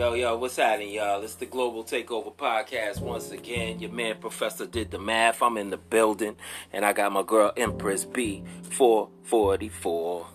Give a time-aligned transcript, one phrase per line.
[0.00, 1.22] Yo, yo, what's happening, y'all?
[1.22, 3.80] It's the Global Takeover Podcast once again.
[3.80, 5.42] Your man, Professor, did the math.
[5.42, 6.36] I'm in the building,
[6.72, 10.26] and I got my girl, Empress B, 444.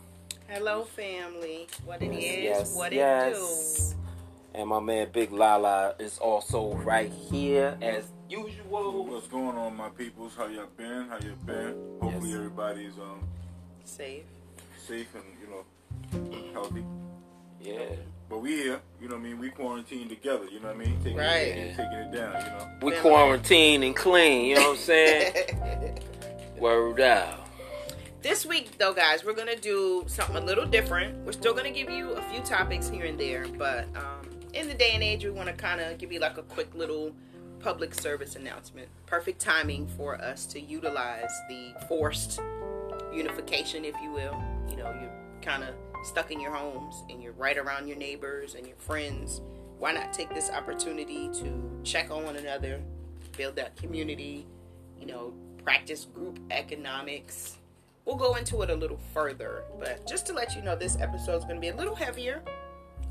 [0.49, 1.67] Hello, family.
[1.83, 3.95] What it is, yes, what yes.
[4.53, 9.03] And my man, Big Lala, is also right here as usual.
[9.07, 10.33] What's going on, my peoples?
[10.37, 11.07] How y'all been?
[11.09, 11.75] How y'all been?
[12.03, 12.37] Hopefully Yes.
[12.37, 13.27] everybody's um?
[13.83, 14.25] Safe.
[14.87, 16.85] safe and you know healthy.
[17.59, 17.95] Yeah.
[18.29, 19.39] But we here, you know what I mean?
[19.39, 20.97] We quarantined together, you know what I mean?
[21.03, 21.47] Taking Right.
[21.47, 22.69] it, taking it down, you know.
[22.81, 23.01] We Family.
[23.01, 25.99] quarantine and clean, you know what I'm saying?
[26.59, 27.47] Word out.
[28.23, 31.15] this week, though, guys, we're gonna do something a little different.
[31.25, 34.73] We're still gonna give you a few topics here and there, but um, in the
[34.73, 37.13] day and age, we want to kind of give you like a quick little
[37.59, 38.87] public service announcement.
[39.05, 42.39] Perfect timing for us to utilize the forced
[43.13, 44.41] unification, if you will.
[44.69, 45.11] You know, you're
[45.41, 49.41] kind of stuck in your homes and you're right around your neighbors and your friends.
[49.79, 52.81] Why not take this opportunity to check on one another,
[53.35, 54.47] build that community,
[54.97, 57.57] you know, practice group economics?
[58.05, 61.37] We'll go into it a little further, but just to let you know, this episode
[61.37, 62.43] is going to be a little heavier,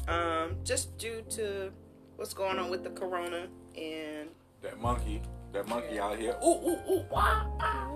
[0.07, 1.73] um, just due to
[2.17, 4.29] what's going on with the corona and
[4.63, 5.21] That monkey,
[5.53, 6.37] that monkey out here.
[6.45, 7.91] Ooh, ooh, ooh, wah, ah.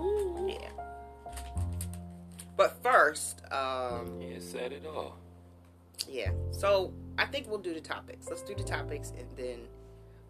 [0.45, 0.69] yeah.
[2.59, 5.15] But first, um, Yeah, said it all.
[6.09, 6.31] Yeah.
[6.51, 8.27] So I think we'll do the topics.
[8.27, 9.59] Let's do the topics and then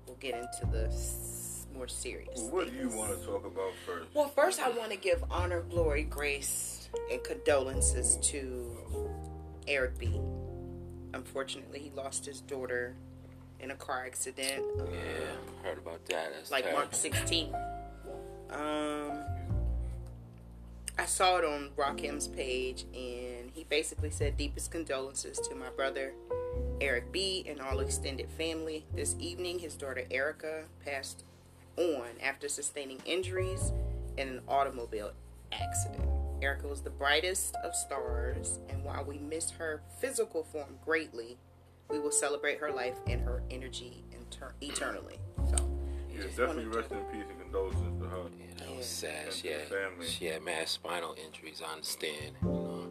[0.05, 2.39] we'll get into the s- more serious.
[2.41, 4.09] What do you want to talk about first?
[4.13, 8.77] Well, first I want to give honor, glory, grace, and condolences to
[9.67, 10.22] Eric B.
[11.16, 12.95] Unfortunately, he lost his daughter
[13.59, 14.63] in a car accident.
[14.80, 15.00] um, Yeah,
[15.67, 16.31] heard about that.
[16.35, 16.81] That's like terrible.
[16.81, 17.55] March 16th.
[18.52, 19.23] Um,
[21.00, 26.11] I saw it on Rakim's page, and he basically said deepest condolences to my brother
[26.81, 28.83] Eric B and all extended family.
[28.94, 31.23] This evening, his daughter Erica passed
[31.78, 33.72] on after sustaining injuries
[34.18, 35.13] in an automobile
[35.53, 36.03] accident.
[36.41, 41.38] Erica was the brightest of stars, and while we miss her physical form greatly,
[41.90, 45.18] we will celebrate her life and her energy inter- eternally.
[46.19, 48.30] So, Yeah, just definitely wanted to- rest in peace and condolences to her.
[48.40, 49.25] Yeah, that was sad.
[49.25, 50.06] And She had, family.
[50.07, 51.62] she had mass spinal injuries.
[51.66, 52.35] I understand.
[52.41, 52.88] You know,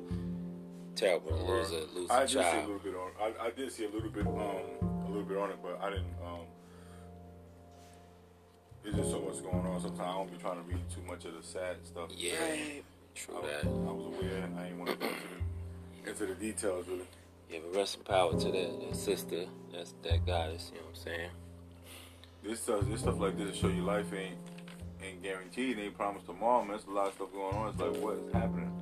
[0.94, 3.11] terrible to lose a lose I a did see a little bit on.
[3.21, 4.34] I, I did see a little bit, um,
[5.05, 6.06] a little bit on it, but I didn't.
[6.25, 6.47] Um,
[8.83, 9.81] there's just so much going on.
[9.81, 12.11] Sometimes I don't be trying to read too much of the sad stuff.
[12.17, 12.84] Yeah, Right.
[13.15, 13.65] true I, that.
[13.67, 14.44] I was aware.
[14.44, 15.19] and I didn't want to go into
[16.05, 17.06] the, into the details really.
[17.50, 19.47] Yeah, but rest in power to that, the sister.
[19.72, 20.71] That's that goddess.
[20.72, 21.31] You know what I'm saying?
[22.43, 24.37] This stuff, this stuff like this to show you life ain't
[25.03, 25.78] ain't guaranteed.
[25.78, 26.60] Ain't promised tomorrow.
[26.60, 27.69] Man, there's a lot of stuff going on.
[27.71, 28.72] It's like what is happening?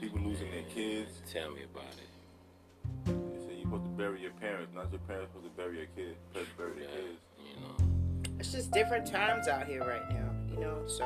[0.00, 1.10] People losing their kids.
[1.32, 3.06] Tell me about it.
[3.06, 5.86] They say you're supposed to bury your parents, not your parents supposed to bury your
[5.96, 6.16] kids.
[6.32, 7.20] Supposed to bury their Yeah, kids.
[7.38, 8.36] you know.
[8.38, 10.82] it's just different times out here right now, you know.
[10.86, 11.04] So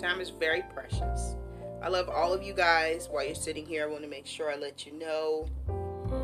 [0.00, 1.36] time is very precious.
[1.82, 3.08] I love all of you guys.
[3.10, 5.46] While you're sitting here, I want to make sure I let you know.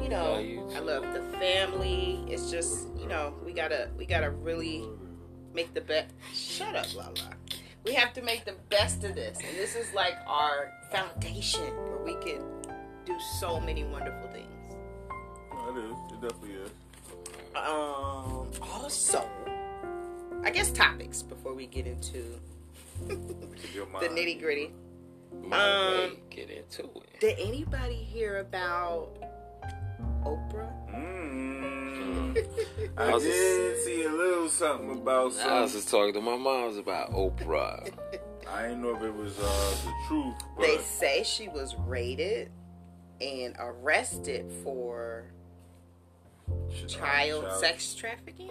[0.03, 2.25] You know, I love the family.
[2.28, 4.89] It's just, you know, we gotta, we gotta really
[5.55, 6.09] make the best.
[6.35, 7.13] Shut up, Lala.
[7.85, 11.99] We have to make the best of this, and this is like our foundation where
[12.05, 12.43] we can
[13.05, 14.49] do so many wonderful things.
[15.53, 15.97] No, it is.
[16.13, 16.71] It definitely is.
[17.57, 19.29] Um, also,
[20.45, 22.39] I guess topics before we get into
[23.09, 23.15] the
[24.09, 24.73] nitty gritty.
[25.43, 27.21] Might Um, get into it.
[27.21, 29.17] Did anybody hear about
[30.25, 30.71] Oprah?
[30.95, 31.62] Mm.
[32.97, 36.37] I I was did see a little something about I was just talking to my
[36.37, 37.91] mom's about Oprah.
[38.50, 42.50] I didn't know if it was uh, the truth, but They say she was raided
[43.21, 45.32] and arrested for
[46.87, 48.50] child sex trafficking.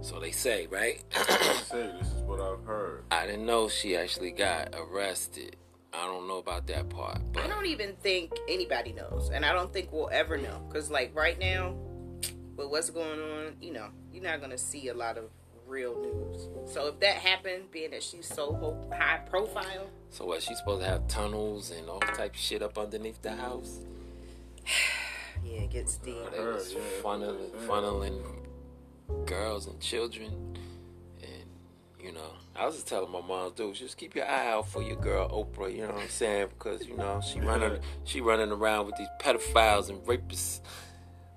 [0.00, 1.02] So they say, right?
[1.10, 3.04] They say this is what I've heard.
[3.10, 5.56] I didn't know she actually got arrested.
[5.92, 9.52] I don't know about that part, but I don't even think anybody knows, and I
[9.52, 10.62] don't think we'll ever know.
[10.70, 11.74] Cause like right now,
[12.58, 15.30] with what's going on, you know, you're not gonna see a lot of
[15.66, 16.48] real news.
[16.72, 20.42] So if that happened, being that she's so high profile, so what?
[20.42, 23.80] She's supposed to have tunnels and all type of shit up underneath the house.
[25.44, 26.16] yeah, it gets deep.
[26.32, 26.80] They was yeah.
[27.02, 28.20] funneling, funneling
[29.26, 30.56] girls and children,
[31.22, 31.44] and
[32.02, 34.82] you know, I was just telling my mom, dude, just keep your eye out for
[34.82, 35.72] your girl Oprah.
[35.72, 36.48] You know what I'm saying?
[36.58, 40.60] Because you know she running, she running around with these pedophiles and rapists,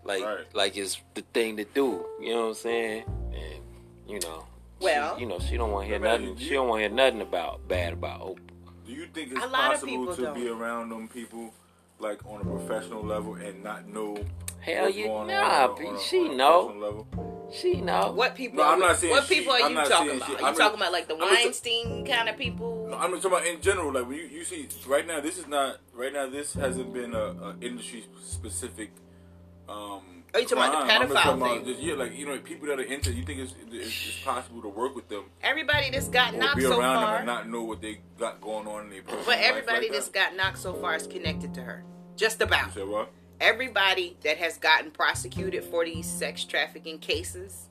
[0.04, 0.46] like Right.
[0.56, 2.06] like it's the thing to do.
[2.20, 3.04] You know what I'm saying?
[3.34, 3.64] And
[4.08, 4.46] you know,
[4.80, 6.30] she- Well- you know, she don't want to hear nothing.
[6.30, 8.40] you- She don't want to hear nothing about bad about Oprah.
[8.86, 10.34] Do you think it's A lot of possible to don't.
[10.36, 11.54] be around them people
[12.00, 14.18] like on a professional level and not know
[14.60, 16.76] Hell what's yeah, going nah, on, B, on she on a know.
[16.78, 17.08] level?
[17.54, 18.12] She know.
[18.12, 18.58] What people?
[18.58, 20.28] No, I'm are, not saying What she- people are I'm you talking about?
[20.28, 22.88] she- Are you I'm talking just- about like the I'm just- Weinstein kind of people?
[22.90, 23.92] No, I'm talking about in general.
[23.94, 26.28] Like when you, you see right now, this is not right now.
[26.28, 27.20] This hasn't been a,
[27.50, 28.92] a industry specific.
[29.72, 30.02] Um,
[30.34, 31.02] Are you talking about the crime.
[31.02, 31.76] I'm just pedophile about thing?
[31.80, 33.14] yeah, like you know, people that are into.
[33.14, 36.64] You think it's, it's, it's possible to work with them Everybody that's got knocked be
[36.64, 39.26] so around them far, and not know what they got going on in their personal
[39.26, 40.14] but everybody like that's that?
[40.32, 41.84] got knocked so far is connected to her.
[42.16, 42.76] Just about.
[42.76, 43.12] You what?
[43.42, 47.70] everybody that has gotten prosecuted for these sex trafficking cases,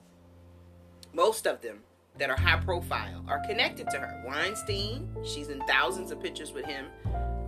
[1.14, 1.78] most of them
[2.18, 4.22] that are high profile are connected to her.
[4.26, 6.86] Weinstein, she's in thousands of pictures with him.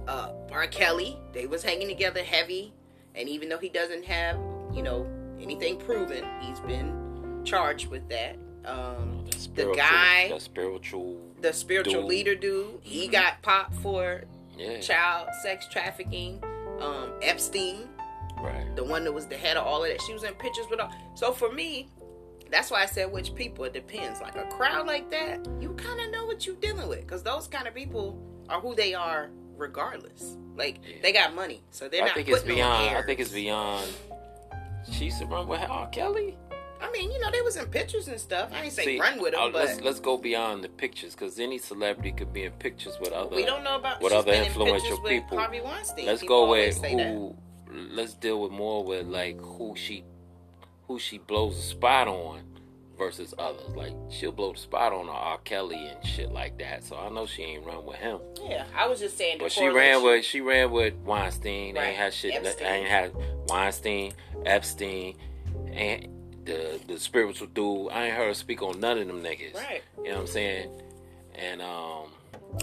[0.06, 0.68] Uh, R.
[0.68, 2.72] Kelly, they was hanging together heavy,
[3.14, 4.36] and even though he doesn't have,
[4.74, 5.06] you know,
[5.40, 8.36] anything proven, he's been charged with that.
[8.64, 9.24] Um,
[9.54, 12.04] The the guy, the spiritual, the spiritual dude.
[12.10, 13.12] leader dude, he Mhm.
[13.12, 14.22] got popped for
[14.56, 16.42] yeah, child sex trafficking.
[16.80, 17.88] Um, Epstein,
[18.38, 18.74] right.
[18.76, 20.00] the one that was the head of all of that.
[20.02, 20.90] She was in pictures with all.
[21.14, 21.88] So for me,
[22.50, 23.64] that's why I said which people.
[23.64, 24.20] It depends.
[24.20, 27.48] Like a crowd like that, you kind of know what you're dealing with because those
[27.48, 28.16] kind of people
[28.48, 30.36] are who they are regardless.
[30.56, 30.96] Like Yeah.
[31.02, 32.96] they got money, so they're not I not think it's beyond.
[32.96, 33.88] I think it's beyond.
[34.90, 35.88] She used to run with R.
[35.90, 36.36] Kelly.
[36.80, 38.50] I mean, you know, they was in pictures and stuff.
[38.52, 41.14] I ain't say See, run with uh, them, but let's let's go beyond the pictures
[41.14, 43.36] because any celebrity could be in pictures with other.
[43.36, 44.02] we don't know about.
[44.02, 45.38] with other in influential people.
[45.38, 46.06] Harvey Weinstein.
[46.06, 47.06] Let's People go with say that.
[47.14, 47.36] who.
[47.70, 50.04] Let's deal with more with like who she,
[50.88, 52.42] who she blows the spot on,
[53.04, 53.68] versus others.
[53.74, 55.38] Like she'll blow the spot on R.
[55.44, 56.84] Kelly and shit like that.
[56.84, 58.18] So I know she ain't run with him.
[58.42, 59.38] Yeah, I was just saying.
[59.38, 61.76] But she ran with she ran with Weinstein.
[61.76, 61.88] Right.
[61.88, 62.34] ain't had shit.
[62.34, 62.66] Epstein.
[62.66, 63.12] Ain't had
[63.48, 64.12] Weinstein,
[64.46, 65.16] Epstein,
[65.72, 66.08] and
[66.44, 67.90] the the spiritual dude.
[67.92, 69.54] I ain't heard her speak on none of them niggas.
[69.54, 69.82] Right.
[69.98, 70.70] You know what I'm saying?
[71.34, 72.06] And um,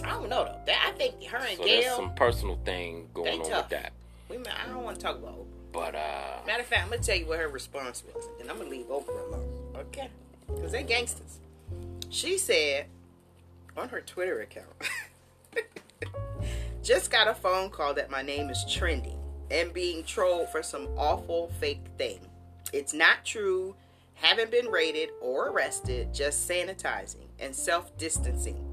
[0.03, 0.59] I don't know though.
[0.65, 3.93] That, I think her and so there's some personal thing going on with that.
[4.29, 5.35] We, I don't want to talk about.
[5.35, 5.45] Oprah.
[5.71, 8.57] But uh, Matter of fact, I'm gonna tell you what her response was, and I'm
[8.57, 10.09] gonna leave Oprah alone, okay?
[10.55, 11.39] Because they gangsters.
[12.09, 12.87] She said
[13.77, 14.67] on her Twitter account,
[16.83, 19.17] just got a phone call that my name is trending
[19.51, 22.19] and being trolled for some awful fake thing.
[22.73, 23.75] It's not true.
[24.15, 26.13] Haven't been raided or arrested.
[26.13, 28.63] Just sanitizing and self distancing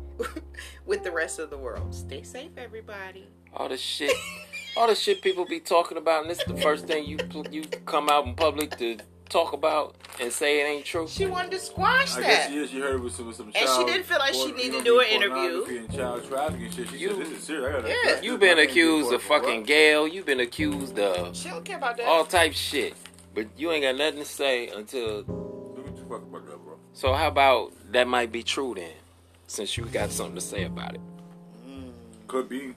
[0.86, 1.94] with the rest of the world.
[1.94, 3.28] Stay safe, everybody.
[3.54, 4.12] all the shit,
[4.76, 7.18] all the shit people be talking about, and this is the first thing you
[7.50, 11.06] you come out in public to talk about and say it ain't true.
[11.08, 12.26] She wanted to squash I that.
[12.26, 13.86] guess she, is, she heard it with some, with some she child.
[13.86, 15.64] didn't feel like she needed to do an interview.
[15.64, 16.88] And child trafficking shit.
[16.88, 17.84] She you, said, this is serious.
[17.84, 18.20] I yeah.
[18.20, 20.08] You've been I can't get accused of fucking what?" Gayle.
[20.08, 22.06] You've been accused of She don't care about that.
[22.06, 22.94] all type shit,
[23.34, 25.18] but you ain't got nothing to say until.
[25.22, 26.78] Look what you fuck about that, bro.
[26.92, 28.92] So how about that might be true then,
[29.46, 31.00] since you got something to say about it.
[31.68, 31.92] Mm.
[32.26, 32.74] Could be.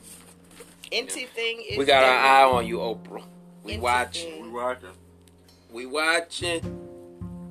[0.92, 3.24] Empty thing is We got our eye on you, Oprah.
[3.63, 4.25] We watch.
[4.42, 4.90] We watching.
[5.71, 6.62] We watching.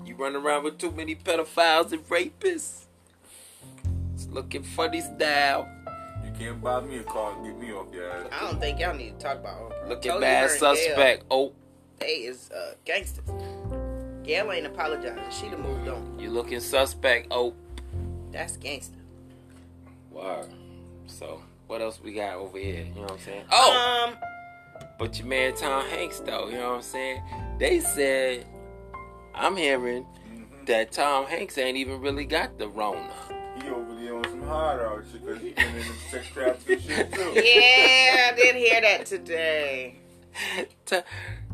[0.05, 2.85] You run around with too many pedophiles and rapists.
[4.15, 5.69] It's looking funny style.
[6.25, 8.27] You can't buy me a car and get me off your ass.
[8.33, 9.89] I don't think y'all need to talk about Oprah.
[9.89, 11.25] Looking Told you bad her Gayle, suspect.
[11.31, 11.53] Oh,
[12.01, 13.25] They is uh, gangsters.
[14.25, 15.23] Gayle ain't apologizing.
[15.31, 16.19] She done moved on.
[16.19, 17.29] you looking suspect.
[17.31, 17.55] Oh,
[18.33, 18.99] That's gangster.
[20.11, 20.45] wow.
[21.07, 22.85] So what else we got over here?
[22.85, 23.45] You know what I'm saying?
[23.53, 24.17] Oh, Um,
[24.99, 26.49] but your man Tom Hanks though.
[26.49, 27.23] You know what I'm saying?
[27.59, 28.47] They said
[29.35, 30.67] I'm hearing Mhm.
[30.67, 33.13] that Tom Hanks ain't even really got the Rona.
[33.63, 36.81] He over there on some hard out shit because he been in the sex trafficking
[36.81, 37.33] shit too.
[37.35, 39.97] yeah, I did hear that today.
[40.87, 41.01] T-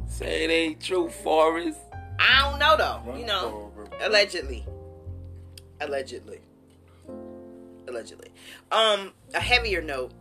[0.09, 1.79] Say it ain't true, Forrest.
[2.21, 3.03] I don't know though.
[3.11, 3.89] Run You know, over.
[4.01, 4.65] allegedly.
[5.81, 6.39] Allegedly.
[7.89, 8.29] Allegedly.
[8.71, 10.13] Um, a heavier note.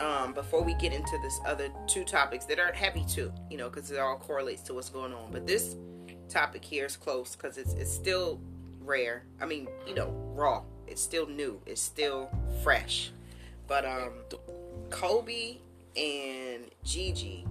[0.00, 3.68] Um, before we get into this other two topics that are heavy too, you know,
[3.68, 5.30] because it all correlates to what's going on.
[5.30, 5.76] But this
[6.28, 8.40] topic here is close because it's it's still
[8.80, 9.24] rare.
[9.40, 10.62] I mean, you know, raw.
[10.86, 11.60] It's still new.
[11.66, 12.30] It's still
[12.62, 13.12] fresh.
[13.68, 14.12] But um,
[14.90, 15.58] Kobe
[15.96, 17.46] and Gigi,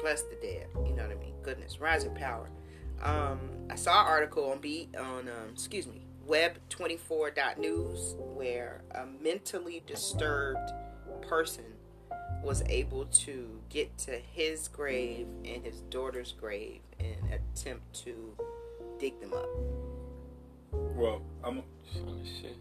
[0.00, 0.68] bless the dead.
[0.86, 1.34] You know what I mean?
[1.42, 2.48] Goodness, rising power.
[3.02, 9.82] Um, I saw an article on beat on um, excuse me web24.news where a mentally
[9.86, 10.70] disturbed
[11.28, 11.64] person
[12.42, 18.36] was able to get to his grave and his daughter's grave and attempt to
[18.98, 19.48] dig them up.
[20.72, 21.62] Well, I'm.
[21.92, 22.56] Funny shit.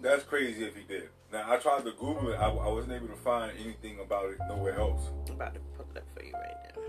[0.00, 1.08] That's crazy if he did.
[1.32, 2.36] Now I tried to Google it.
[2.36, 5.00] I, I wasn't able to find anything about it nowhere else.
[5.28, 6.82] I'm about to pull it up for you right now.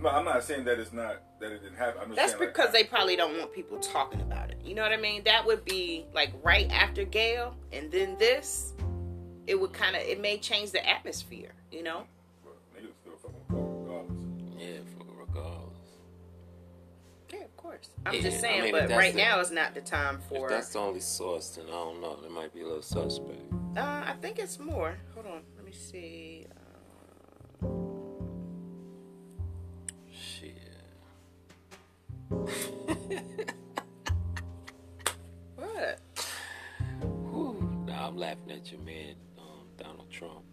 [0.00, 2.00] No, I'm not saying that it's not that it didn't happen.
[2.00, 4.58] I'm just That's saying, like, because they probably don't want people talking about it.
[4.64, 5.24] You know what I mean?
[5.24, 8.72] That would be like right after Gayle and then this.
[9.50, 11.52] It would kind of it may change the atmosphere.
[11.72, 12.04] You know?
[12.44, 14.56] But niggas still fucking.
[14.56, 15.90] Yeah, fuck regardless.
[17.32, 17.88] Yeah, of course.
[18.06, 20.34] I'm Yeah, just I saying, mean, but right the- now is not the time for.
[20.36, 20.48] If for.
[20.50, 22.14] that's the only source, then I don't know.
[22.22, 23.40] That might be a little suspect.
[23.76, 24.96] Uh, I think it's more.
[25.14, 26.46] Hold on, let me see.
[27.62, 27.66] Uh,
[30.12, 30.54] Shit.
[35.56, 36.00] what?
[37.00, 37.84] Whew.
[37.86, 39.29] Nah, I'm laughing at your man, Donald
[40.20, 40.44] Trump.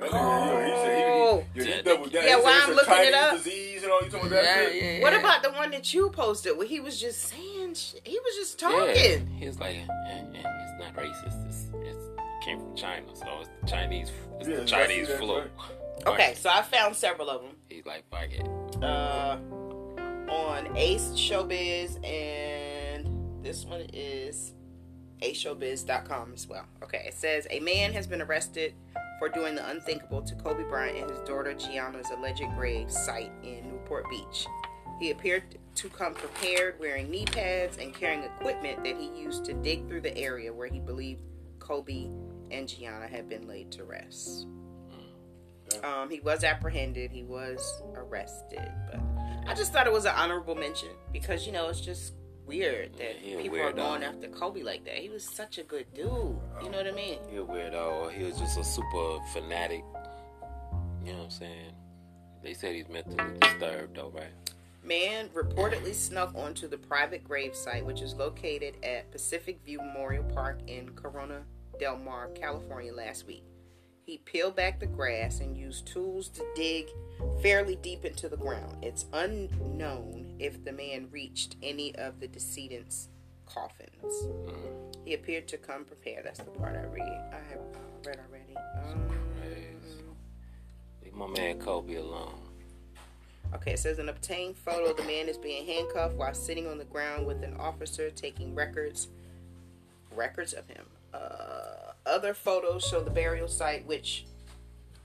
[0.00, 1.44] That nigga, he he- Oh.
[1.54, 2.22] he, yo, Yeah, doubled down.
[2.24, 5.02] yeah, He I'm looking it up- disease and all you talking about that shit?
[5.02, 8.00] What about the one that you posted where he was just saying shit?
[8.06, 8.68] He was just Yeah.
[8.70, 9.26] talking.
[9.38, 11.46] He was like, eh, it's not racist.
[11.46, 14.10] It's, it's it came from China, so it's the Chinese.
[14.38, 15.38] It's Yeah, the Chinese that's flu.
[15.40, 15.50] right.
[16.06, 17.50] Okay, so I found several of them.
[17.68, 18.46] He's like, fuck it.
[18.82, 19.36] uh,
[20.32, 24.54] on Ace Showbiz, and this one is
[25.22, 26.64] aceshowbiz.com as well.
[26.82, 28.74] Okay, it says a man has been arrested
[29.18, 33.68] for doing the unthinkable to Kobe Bryant and his daughter Gianna's alleged grave site in
[33.68, 34.46] Newport Beach.
[34.98, 35.42] He appeared
[35.76, 40.02] to come prepared, wearing knee pads and carrying equipment that he used to dig through
[40.02, 41.22] the area where he believed
[41.58, 42.08] Kobe
[42.50, 44.46] and Gianna had been laid to rest.
[45.84, 47.10] Um, he was apprehended.
[47.12, 49.00] He was arrested, but
[49.46, 52.14] I just thought it was an honorable mention because you know it's just
[52.50, 54.96] weird that Yeah, people are going after Kobe like that.
[54.96, 56.04] He was such a good dude.
[56.06, 57.18] You know what I mean?
[57.30, 58.10] He a weirdo.
[58.12, 59.84] He was just a super fanatic.
[61.04, 61.72] You know what I'm saying?
[62.42, 64.32] They said he's mentally disturbed, though, right?
[64.82, 70.24] Man reportedly snuck onto the private grave site, which is located at Pacific View Memorial
[70.24, 71.42] Park in Corona
[71.78, 73.44] Del Mar, California, last week.
[74.02, 76.88] He peeled back the grass and used tools to dig
[77.42, 78.82] fairly deep into the ground.
[78.82, 83.08] It's unknown if the man reached any of the decedent's
[83.46, 84.28] coffins.
[85.04, 86.24] He appeared to come prepared.
[86.24, 87.30] That's the part I read.
[87.32, 88.56] I have uh, read already.
[88.84, 89.08] Um,
[91.04, 92.34] Leave my man Kobe alone.
[93.54, 96.78] Okay, it says an obtained photo of the man is being handcuffed while sitting on
[96.78, 99.08] the ground with an officer taking records
[100.14, 100.86] records of him.
[101.12, 104.26] Uh, other photos show the burial site, which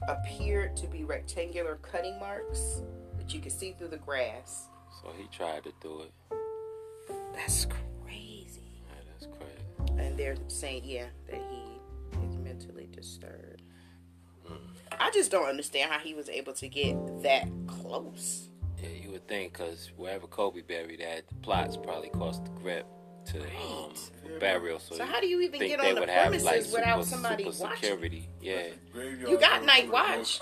[0.08, 2.82] appeared to be rectangular cutting marks
[3.18, 4.68] that you can see through the grass.
[5.06, 6.12] So he tried to do it.
[7.36, 8.62] That's crazy.
[8.88, 10.02] Yeah, that's crazy.
[10.04, 13.62] And they're saying, yeah, that he is mentally disturbed.
[15.00, 18.50] I just don't understand how he was able to get that close.
[18.82, 22.88] Yeah, you would think because wherever Kobe buried at, the plots probably cost the grip
[23.28, 23.94] to um
[24.24, 24.80] for burial.
[24.80, 27.52] So, So how do you even get on the would have, premises like, without somebody
[27.52, 27.82] super watching?
[27.82, 28.30] security?
[28.42, 28.64] Yeah,
[29.28, 30.40] You got night watch.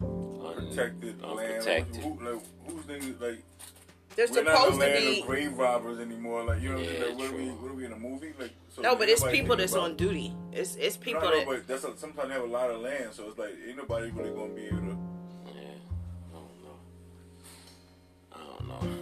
[0.00, 1.38] Unprotected land.
[1.40, 2.02] unprotected.
[2.02, 3.42] Who, like, who's niggas, like,
[4.16, 6.44] There's we're not in supposed the to be of grave robbers anymore.
[6.44, 7.04] Like, you know what I'm Yeah.
[7.06, 8.32] Like, what, are we, what are we in a movie?
[8.38, 10.34] Like, so no, but it's people that's about- on duty.
[10.52, 12.80] It's it's people no, no, that but that's a, sometimes they have a lot of
[12.80, 14.98] land, so it's like ain't nobody really gonna be able to.
[15.54, 15.62] yeah.
[16.32, 16.76] I don't know.
[18.32, 18.96] I don't know.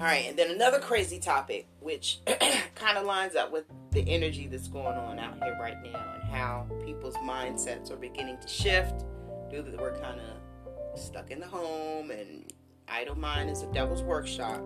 [0.00, 2.20] All right, and then another crazy topic, which
[2.74, 6.22] kind of lines up with the energy that's going on out here right now, and
[6.32, 9.04] how people's mindsets are beginning to shift
[9.50, 12.50] due to we're kind of stuck in the home, and
[12.90, 14.60] idle mind is a devil's workshop.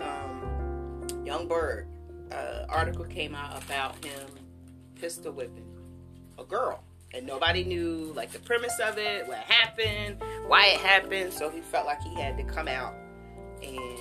[0.00, 1.86] Um, Yung Berg,
[2.32, 4.28] uh, article came out about him
[5.00, 5.64] pistol whipping
[6.38, 11.32] a girl, and nobody knew like the premise of it, what happened, why it happened.
[11.32, 12.94] So he felt like he had to come out
[13.62, 13.98] and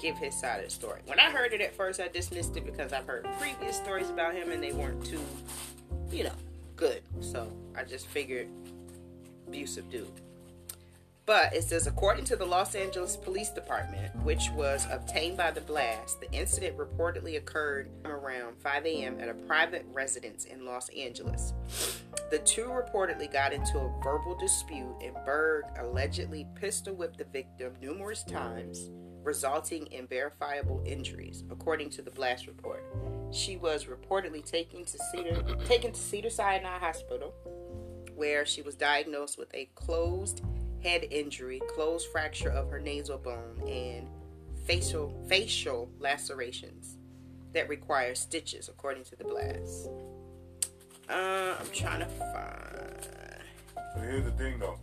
[0.00, 1.00] give his side of the story.
[1.06, 4.34] When I heard it at first, I dismissed it because I've heard previous stories about
[4.34, 5.20] him and they weren't too,
[6.10, 6.34] you know,
[6.76, 7.02] good.
[7.20, 8.48] So I just figured
[9.46, 10.08] abusive dude.
[11.24, 15.60] But it says, according to the Los Angeles Police Department, which was obtained by the
[15.60, 19.20] blast, the incident reportedly occurred around 5 a.m.
[19.20, 21.52] at a private residence in Los Angeles.
[22.30, 27.74] The two reportedly got into a verbal dispute, and Berg allegedly pistol whipped the victim
[27.80, 28.90] numerous times,
[29.22, 32.84] resulting in verifiable injuries, according to the blast report.
[33.30, 37.32] She was reportedly taken to Cedar taken to Cedar Sinai Hospital,
[38.16, 40.42] where she was diagnosed with a closed
[40.82, 44.08] head injury, closed fracture of her nasal bone, and
[44.66, 46.96] facial facial lacerations
[47.52, 49.88] that require stitches, according to the blast.
[51.08, 53.08] Uh, I'm trying to find
[53.94, 54.78] So here's the thing, though.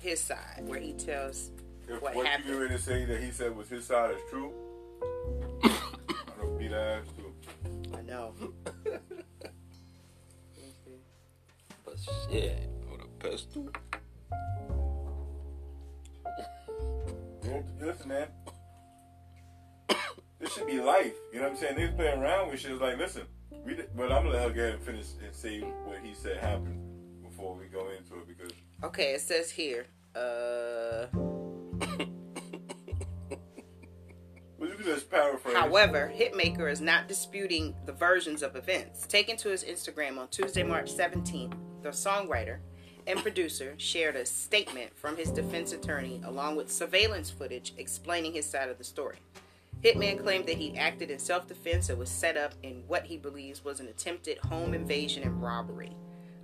[0.00, 1.50] his side where he tells
[1.88, 2.48] If What what, happened?
[2.48, 4.52] you get ready to say that he said was his side is true,
[5.64, 5.70] I'm
[6.40, 7.32] gonna beat ass too.
[7.96, 8.34] I know.
[11.84, 11.94] But
[12.30, 13.68] shit, with a pistol.
[17.80, 18.28] Listen, man.
[20.40, 21.12] this should be life.
[21.32, 21.76] You know what I'm saying?
[21.76, 22.72] They was playing around with shit.
[22.72, 23.22] It's like, listen,
[23.64, 26.14] we did, but I'm gonna let her go ahead and finish and see what he
[26.14, 26.82] said happened
[27.22, 28.52] before we go into it because
[28.82, 29.86] Okay, it says here.
[30.14, 31.06] Uh,
[34.86, 35.56] just paraphrase.
[35.56, 39.06] However, Hitmaka is not disputing the versions of events.
[39.06, 42.58] Taken to his Instagram on Tuesday, March 17th, the songwriter
[43.06, 48.46] and producer shared a statement from his defense attorney along with surveillance footage explaining his
[48.46, 49.16] side of the story.
[49.82, 53.16] Hitman claimed that he acted in self defense and was set up in what he
[53.16, 55.92] believes was an attempted home invasion and robbery.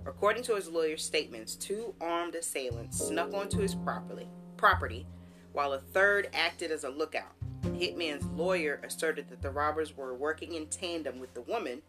[0.05, 4.27] According to his lawyer's statements, two armed assailants snuck onto his property,
[4.57, 5.05] property
[5.51, 7.33] while a third acted as a lookout.
[7.63, 11.81] Hitman's lawyer asserted that the robbers were working in tandem with the woman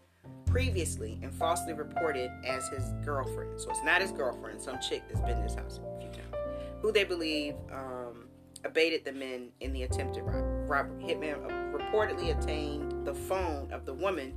[0.54, 3.58] previously and falsely reported as his girlfriend.
[3.58, 6.32] So it's not his girlfriend, some chick that's been in his house a few times,
[6.80, 8.28] who they believe um,
[8.64, 11.02] abated the men in the attempted robbery.
[11.02, 14.30] Hitman reportedly obtained the phone of the woman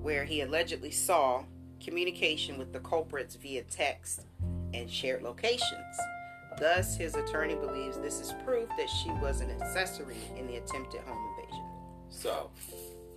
[0.00, 1.44] where he allegedly saw
[1.84, 4.22] communication with the culprits via text
[4.72, 5.98] and shared locations.
[6.58, 11.02] Thus, his attorney believes this is proof that she was an accessory in the attempted
[11.02, 11.64] home invasion.
[12.08, 12.48] So,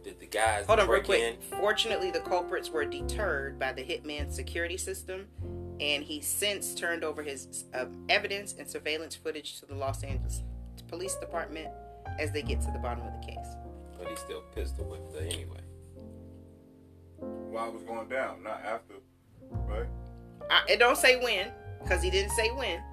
[0.03, 1.21] did the guys hold on real quick?
[1.21, 1.57] in?
[1.57, 5.27] Fortunately, the culprits were deterred by the hitman's security system,
[5.79, 10.43] and he since turned over his uh, evidence and surveillance footage to the Los Angeles
[10.91, 11.69] Police Department
[12.19, 13.47] as they get to the bottom of the case.
[13.97, 15.61] But he still pistol whipped her anyway.
[17.17, 18.95] While it was going down, not after,
[19.67, 19.87] right?
[20.49, 21.47] I, it don't say when,
[21.81, 22.83] because he didn't say when.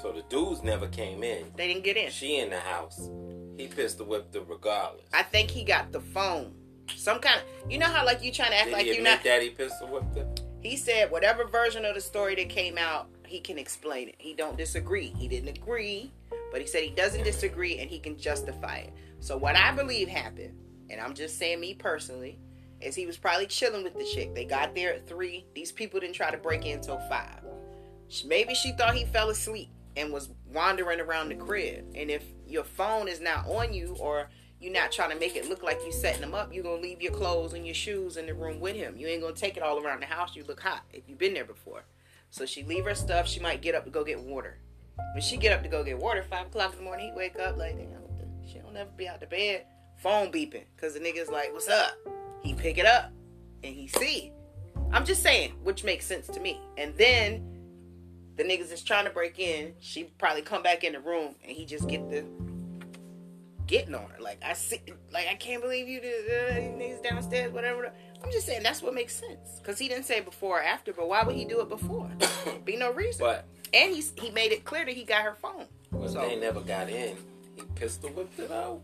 [0.00, 1.46] So the dudes never came in.
[1.56, 2.10] They didn't get in.
[2.10, 3.10] She in the house.
[3.56, 5.06] He pistol whipped her regardless.
[5.12, 6.54] I think he got the phone.
[6.96, 9.24] Some kind of, you know how like you trying to act Did like admit not.
[9.24, 10.28] that he pistol whipped her?
[10.60, 14.16] He said whatever version of the story that came out, he can explain it.
[14.18, 15.12] He don't disagree.
[15.16, 16.12] He didn't agree,
[16.50, 18.92] but he said he doesn't disagree and he can justify it.
[19.20, 20.58] So what I believe happened,
[20.90, 22.38] and I'm just saying me personally,
[22.80, 24.34] is he was probably chilling with the chick.
[24.34, 25.46] They got there at three.
[25.54, 27.40] These people didn't try to break in until five.
[28.26, 31.84] Maybe she thought he fell asleep and was wandering around the crib.
[31.94, 34.28] And if your phone is not on you or
[34.60, 37.02] you're not trying to make it look like you're setting him up, you're gonna leave
[37.02, 38.96] your clothes and your shoes in the room with him.
[38.96, 40.34] You ain't gonna take it all around the house.
[40.34, 41.84] You look hot if you've been there before.
[42.30, 43.28] So she leave her stuff.
[43.28, 44.58] She might get up to go get water.
[45.12, 47.38] When she get up to go get water, five o'clock in the morning, he wake
[47.38, 47.88] up like, damn,
[48.46, 49.64] she don't ever be out the bed.
[49.98, 51.92] Phone beeping, cause the nigga's like, what's up?
[52.42, 53.12] He pick it up,
[53.62, 54.32] and he see.
[54.92, 56.60] I'm just saying, which makes sense to me.
[56.76, 57.53] And then
[58.36, 59.74] the niggas is trying to break in.
[59.80, 62.24] She probably come back in the room, and he just get the
[63.66, 64.20] getting on her.
[64.20, 64.80] Like I see,
[65.12, 67.92] like I can't believe you, the uh, niggas downstairs, whatever.
[68.22, 69.60] I'm just saying that's what makes sense.
[69.62, 72.10] Cause he didn't say before or after, but why would he do it before?
[72.64, 73.20] Be no reason.
[73.24, 75.66] But and he he made it clear that he got her phone.
[75.90, 77.16] when So- they never got in,
[77.56, 78.80] he pistol whipped it out.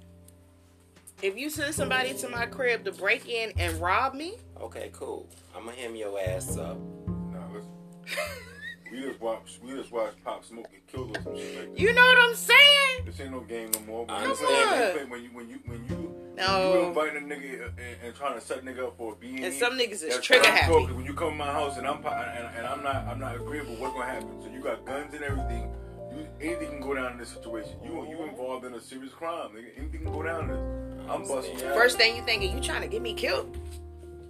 [1.23, 5.29] If you send somebody to my crib to break in and rob me, Okay, cool.
[5.57, 6.79] I'ma hem your ass up.
[7.07, 7.71] Nah, listen.
[8.93, 11.81] we just watch, we just watch Pop Smoke get killed or some shit like that.
[11.81, 13.05] you know what I'm saying?
[13.07, 14.07] This ain't no game no more.
[14.07, 15.09] When you play- understand.
[15.11, 16.75] when you play- When you when you when you No.
[16.75, 19.43] you inviting a nigga and, and trying to set a nigga up for a B
[19.45, 20.73] And some niggas is trigger happy.
[20.73, 20.97] talking.
[20.97, 23.75] When you come to my house and I'm and, and I'm not I'm not agreeable,
[23.77, 24.41] what's gonna happen?
[24.43, 25.73] So you got guns and everything.
[26.13, 27.73] You, anything can go down in this situation.
[27.85, 29.77] You you involved in a serious crime, nigga.
[29.79, 31.11] Anything can go down in this.
[31.11, 31.59] I'm busting.
[31.59, 33.57] First thing you thinking, you trying to get me killed?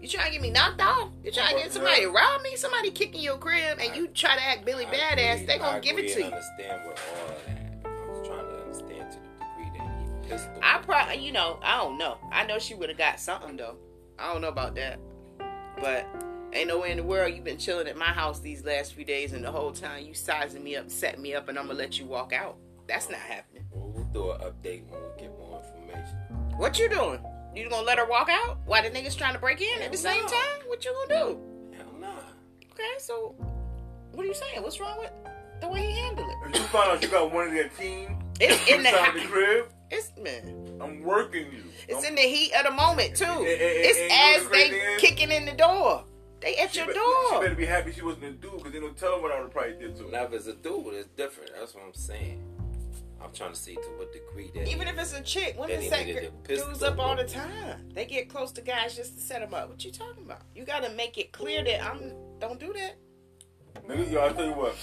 [0.00, 1.10] You trying to get me knocked off?
[1.22, 2.56] You trying to get somebody to rob me?
[2.56, 5.34] Somebody kicking your crib and you try to act Billy I Badass?
[5.34, 6.24] agree- They gonna I give it to you.
[6.26, 7.86] understand with all that.
[7.86, 10.60] I was trying to understand to the degree that he.
[10.62, 12.16] I probably, you know, I don't know.
[12.32, 13.76] I know she would have got something though.
[14.18, 14.98] I don't know about that,
[15.80, 16.06] but
[16.52, 19.04] ain't no way in the world you've been chilling at my house these last few
[19.04, 21.78] days, and the whole time you sizing me up, setting me up, and I'm gonna
[21.78, 22.56] let you walk out.
[22.88, 23.64] That's not happening.
[23.70, 26.16] Well, we'll do an update when we get more information.
[26.56, 27.20] What you doing?
[27.54, 29.98] You gonna let her walk out while the niggas trying to break in at the
[29.98, 30.28] same No.
[30.28, 30.60] time?
[30.66, 31.40] What you gonna do?
[31.76, 32.08] Hell nah.
[32.72, 33.34] Okay, so
[34.12, 34.62] what are you saying?
[34.62, 35.10] What's wrong with
[35.60, 36.36] the way he handled it?
[36.50, 39.26] If you find out you got one of their team It's in the inside the
[39.26, 40.78] crib, It's man.
[40.80, 41.64] I'm working you.
[41.88, 43.24] It's in the heat of the moment too.
[43.24, 45.00] And- and- and- It's and as the they is?
[45.00, 46.04] kicking in the door.
[46.40, 48.80] They at She, your be- she better be happy she wasn't a dude because they
[48.80, 50.10] don't tell her what I would probably did to her.
[50.10, 51.50] Now, if it's a dude, it's different.
[51.58, 52.42] That's what I'm saying.
[53.22, 54.68] I'm trying to see to what degree that.
[54.68, 56.68] Even if it's a chick, women That he set needed a pistol.
[56.68, 57.88] dudes up all the time.
[57.94, 59.68] They get close to guys just to set them up.
[59.68, 60.42] What you talking about?
[60.54, 62.12] You gotta make it clear that I'm.
[62.38, 62.96] Don't do that.
[63.86, 64.76] Nigga, yo, I tell you what.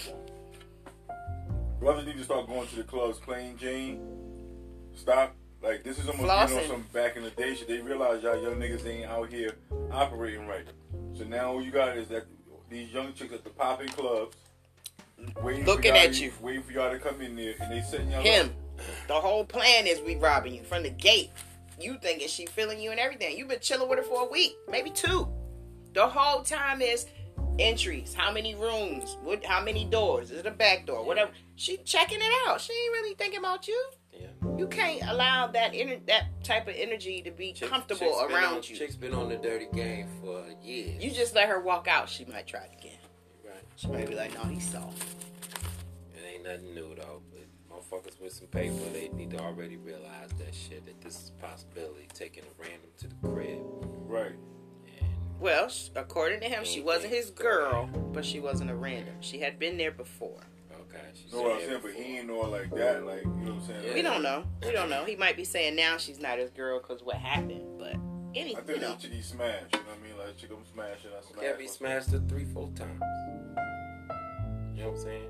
[1.80, 4.02] Brothers need to start going to the clubs plain Jane.
[4.96, 5.36] Stop.
[5.62, 6.68] Like this is almost you know Flossing.
[6.68, 7.68] some back in the day shit.
[7.68, 9.56] They realize y'all young niggas ain't out here
[9.92, 10.68] operating right.
[11.14, 12.26] So now all you got is that
[12.70, 14.36] these young chicks at the popping clubs
[15.42, 16.32] waiting Looking at you.
[16.42, 18.48] waiting for y'all to come in there, and they setting y'all Him.
[18.78, 18.84] up.
[19.08, 21.32] The whole plan is we robbing you from the gate.
[21.80, 23.38] You thinking she feeling you and everything.
[23.38, 25.28] You've been chilling with her for a week, maybe two.
[25.94, 27.06] The whole time is
[27.60, 31.32] entries, how many rooms, what, how many doors, is it a back door, whatever.
[31.56, 32.62] She checking it out.
[32.62, 33.84] She ain't really thinking about you.
[34.14, 34.28] Yeah.
[34.58, 38.64] You can't allow that ener- that type of energy to be Chicks- comfortable around on-
[38.64, 38.76] you.
[38.76, 41.04] Chicks been on the dirty game for years.
[41.04, 42.10] You just let her walk out.
[42.10, 42.97] She might try it again.
[43.84, 43.98] Right.
[43.98, 45.04] She might be like, "No, he's soft."
[46.16, 47.22] It ain't nothing new though.
[47.32, 50.86] But motherfuckers with some paper, they need to already realize that shit.
[50.86, 52.08] That this is a possibility.
[52.14, 53.60] Taking a random to the crib.
[54.08, 54.34] Right.
[55.00, 55.10] And
[55.40, 59.16] Well, according to him, she wasn't his girl, but she wasn't a random.
[59.20, 60.40] She had been there before.
[60.82, 61.82] okay, she's know what I'm there saying?
[61.84, 63.06] But he ain't know her like that.
[63.06, 63.84] Like, you know what I'm saying?
[63.86, 63.94] Yeah.
[63.94, 64.46] We don't know.
[64.64, 65.04] We don't know.
[65.06, 67.96] He might be saying now she's not his girl because what happened, but
[68.38, 68.90] any, I you think know.
[68.90, 69.74] that chick he smashed.
[69.74, 70.18] You know what I mean?
[70.18, 71.44] Like, chick I'm smashing, I smash.
[71.44, 73.02] Yeah, be smashed her three, four times.
[74.76, 75.30] You know what I'm saying?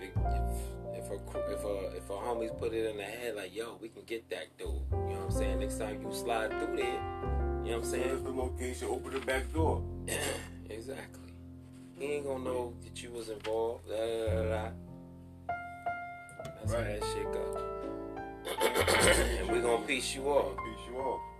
[0.00, 3.54] If if, if a if a if a homies put it in the head like,
[3.54, 4.68] yo, we can get that dude.
[4.68, 5.60] You know what I'm saying?
[5.60, 8.04] Next time you slide through there, you know what I'm saying?
[8.04, 8.24] saying?
[8.24, 8.88] the location.
[8.88, 9.82] Open the back door.
[10.70, 11.32] exactly.
[11.96, 13.88] He ain't gonna know that you was involved.
[13.88, 14.70] Da, da, da, da.
[16.44, 17.78] That's how that shit go.
[19.40, 20.56] and we gonna piece you off.
[20.56, 21.37] Piece you off.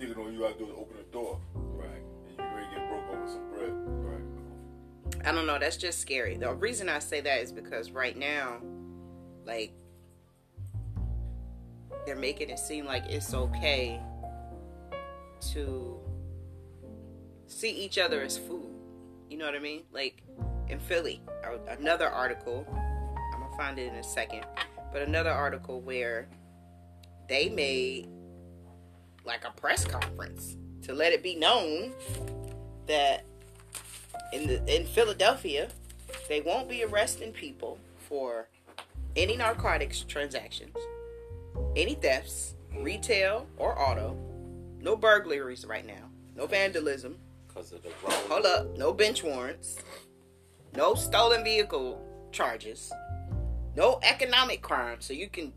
[0.00, 1.88] You thinking all you gotta do is open the door, Right.
[2.26, 3.72] and you ready to get broke over some bread.
[4.06, 5.26] Right.
[5.26, 5.58] I don't know.
[5.58, 6.38] That's just scary.
[6.38, 8.62] The reason I say that is because right now,
[9.44, 9.74] like,
[12.06, 14.00] they're making it seem like it's okay
[15.52, 16.00] to
[17.46, 18.70] see each other as food.
[19.28, 19.82] You know what I mean?
[19.92, 20.22] Like
[20.68, 21.20] in Philly,
[21.68, 22.66] another article.
[23.34, 24.46] I'm gonna find it in a second,
[24.94, 26.26] but another article where
[27.28, 28.08] they made
[29.24, 31.92] like a press conference to let it be known
[32.86, 33.24] that
[34.32, 35.68] in the in Philadelphia,
[36.28, 38.48] they won't be arresting people for
[39.16, 40.76] any narcotics transactions,
[41.76, 44.16] any thefts, retail or auto,
[44.80, 47.18] no burglaries right now, no vandalism.
[47.52, 48.28] Cause of the wrong.
[48.28, 49.78] Hold up, no bench warrants,
[50.76, 52.92] no stolen vehicle charges,
[53.76, 55.52] no economic crime, so you can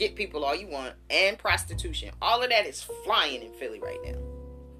[0.00, 2.10] get people all you want, and prostitution.
[2.22, 4.16] All of that is flying in Philly right now.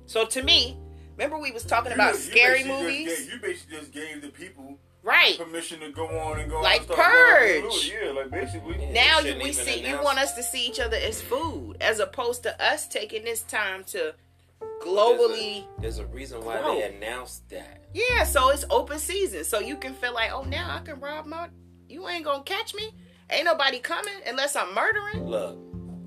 [0.06, 0.76] So to me,
[1.16, 3.92] remember we was talking about You- you scary basically just movies, gave- you basically just
[3.92, 5.36] gave the people right?
[5.38, 7.92] permission to go on and go Like and Purge.
[7.92, 8.76] Yeah, like basically.
[8.86, 12.00] Now you, we even see you want us to see each other as food as
[12.00, 14.14] opposed to us taking this time to
[14.60, 16.74] There's globally a, there's a reason why grow.
[16.76, 17.82] they announced that.
[17.94, 21.24] yeah so it's open season so you can feel like oh now i can rob
[21.26, 21.48] my
[21.88, 22.92] you ain't gonna catch me
[23.32, 25.56] ain't nobody coming unless i'm murdering Look,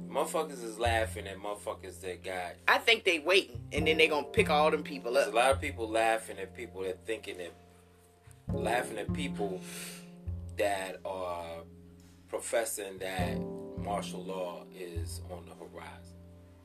[0.10, 2.54] motherfuckers is laughing at motherfuckers that got.
[2.68, 5.52] i think they waiting and then they gonna pick all them people There's a lot
[5.52, 7.54] of people laughing at people that thinking that
[8.54, 9.60] laughing at people
[10.58, 11.64] that are
[12.28, 13.38] professing that
[13.78, 16.16] martial law is on the horizon,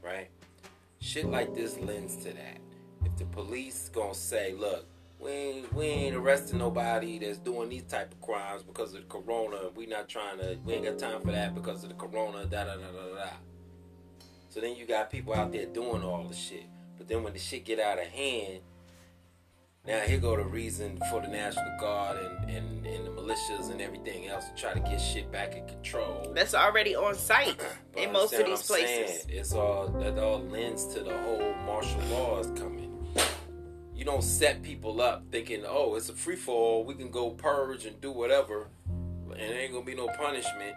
[0.02, 0.28] right?
[1.00, 2.58] Shit like this lends to that.
[3.04, 4.86] If the police gonna say, look,
[5.20, 9.06] we ain't, we ain't arresting nobody that's doing these type of crimes because of the
[9.06, 9.58] corona.
[9.74, 10.58] We not trying to.
[10.64, 12.46] We ain't got time for that because of the corona.
[12.46, 13.30] Da da da da da.
[14.48, 16.66] So then you got people out there doing all the shit.
[16.96, 18.60] But then when the shit get out of hand,
[19.86, 23.80] now here go the reason for the National Guard and, and, and the militias and
[23.80, 26.30] everything else to try to get shit back in control.
[26.34, 27.60] that's already on site
[27.96, 29.38] in most of these places saying?
[29.38, 32.77] It's all that all lends to the whole martial laws coming.
[33.98, 36.84] You don't set people up thinking, oh, it's a free fall.
[36.84, 40.76] We can go purge and do whatever, and there ain't gonna be no punishment.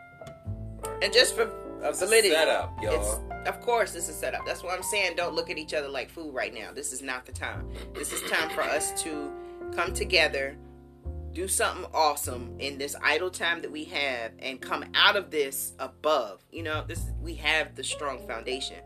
[1.03, 1.43] and just for
[1.83, 3.23] It's a validity setup, y'all.
[3.45, 4.41] of course, this is set up.
[4.47, 5.17] That's what I'm saying.
[5.17, 6.71] Don't look at each other like food right now.
[6.73, 7.69] This is not the time.
[7.93, 9.31] This is time for us to
[9.75, 10.57] come together,
[11.31, 15.73] do something awesome in this idle time that we have, and come out of this
[15.77, 16.43] above.
[16.51, 18.77] You know, this we have the strong foundation.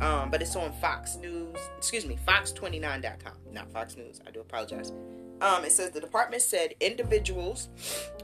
[0.00, 1.56] Um, but it's on Fox News.
[1.78, 4.20] Excuse me, Fox29.com, not Fox News.
[4.26, 4.92] I do apologize.
[5.40, 7.68] Um, it says the department said individuals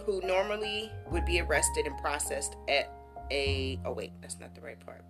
[0.07, 2.93] who normally would be arrested and processed at
[3.31, 5.05] a oh wait that's not the right part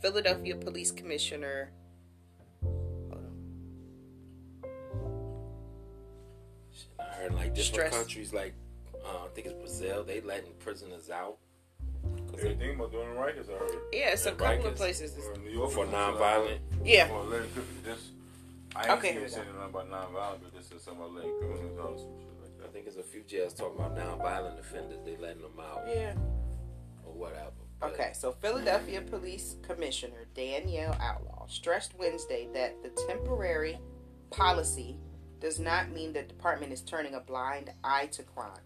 [0.00, 1.70] philadelphia police commissioner
[2.62, 4.70] hold on
[7.00, 7.94] I heard like different Stress.
[7.94, 8.54] countries, like
[9.04, 11.38] uh, I think it's Brazil, they letting prisoners out
[12.30, 13.70] 'cause They they- think about doing Rikers, I heard.
[13.92, 16.58] yeah it's a And couple of places Or in New York for or nonviolent.
[16.84, 18.10] yeah Or letting criminals just.
[18.74, 19.52] I ain't Okay, okay, here we seen go.
[19.52, 22.62] nothing about nonviolent, but this is something about letting criminals out some shit like I
[22.64, 22.72] that.
[22.72, 24.98] think there's a few jails talking about nonviolent offenders.
[25.04, 26.14] They letting them out yeah
[27.06, 27.52] or whatever.
[27.80, 33.78] But okay so philadelphia police commissioner danielle outlaw stressed wednesday that the temporary
[34.30, 34.96] policy
[35.40, 38.64] does not mean the department is turning a blind eye to crime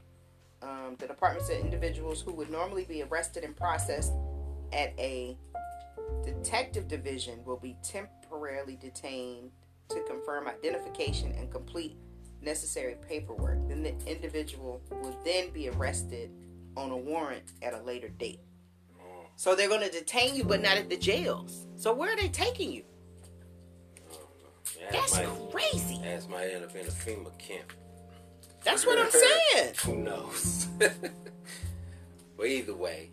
[0.63, 4.13] um, the department said individuals who would normally be arrested and processed
[4.73, 5.37] at a
[6.25, 9.51] detective division will be temporarily detained
[9.89, 11.97] to confirm identification and complete
[12.43, 13.69] necessary paperwork.
[13.69, 16.31] Then the individual will then be arrested
[16.77, 18.41] on a warrant at a later date.
[19.37, 21.67] So they're going to detain you, but not at the jails.
[21.77, 22.83] So where are they taking you?
[24.91, 26.01] That's might, crazy.
[26.05, 27.73] Ass might end up in a FEMA camp.
[28.65, 29.75] That's what I'm saying.
[29.85, 30.67] Who knows?
[32.37, 33.11] but either way,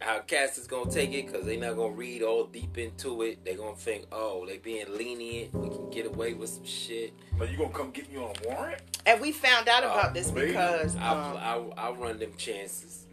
[0.00, 3.44] how cast is gonna take it because they're not gonna read all deep into it.
[3.44, 5.52] They're gonna think, oh, they being lenient.
[5.54, 7.12] We can get away with some shit.
[7.38, 8.82] Like you gonna come get me on a warrant?
[9.06, 10.48] And we found out about Oh, this maybe.
[10.48, 13.06] because I'll, um, I'll, I'll run them chances.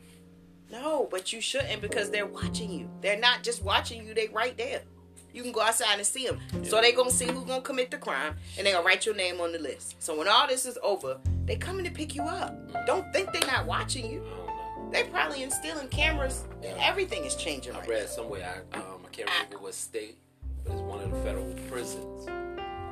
[0.71, 2.89] no, but you shouldn't because they're watching you.
[3.01, 4.81] They're not just watching you; they right there.
[5.37, 6.39] You can go outside and see them.
[6.63, 9.39] So they gonna see who's gonna commit the crime, and they gonna write your name
[9.39, 9.95] on the list.
[10.01, 12.57] So when all this is over, they coming to pick you up.
[12.87, 14.23] Don't think they're not watching you.
[14.25, 14.89] I don't know.
[14.91, 16.43] They probably instilling cameras.
[16.63, 18.63] and Everything is changing I right read somewhere.
[18.73, 20.17] I um, I can't remember what state,
[20.63, 22.25] but it's one of the federal prisons.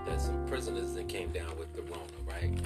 [0.06, 2.60] There's some prisoners that came down with the Rona, right?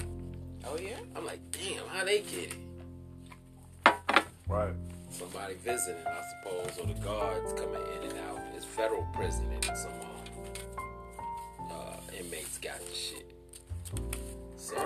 [0.66, 0.98] Oh yeah.
[1.16, 4.24] I'm like, damn, how they get it?
[4.46, 4.74] Right.
[5.10, 8.40] Somebody visiting, I suppose, or the guards coming in and out.
[8.56, 13.26] It's federal prison and some um, uh, inmates got the shit.
[14.56, 14.76] So,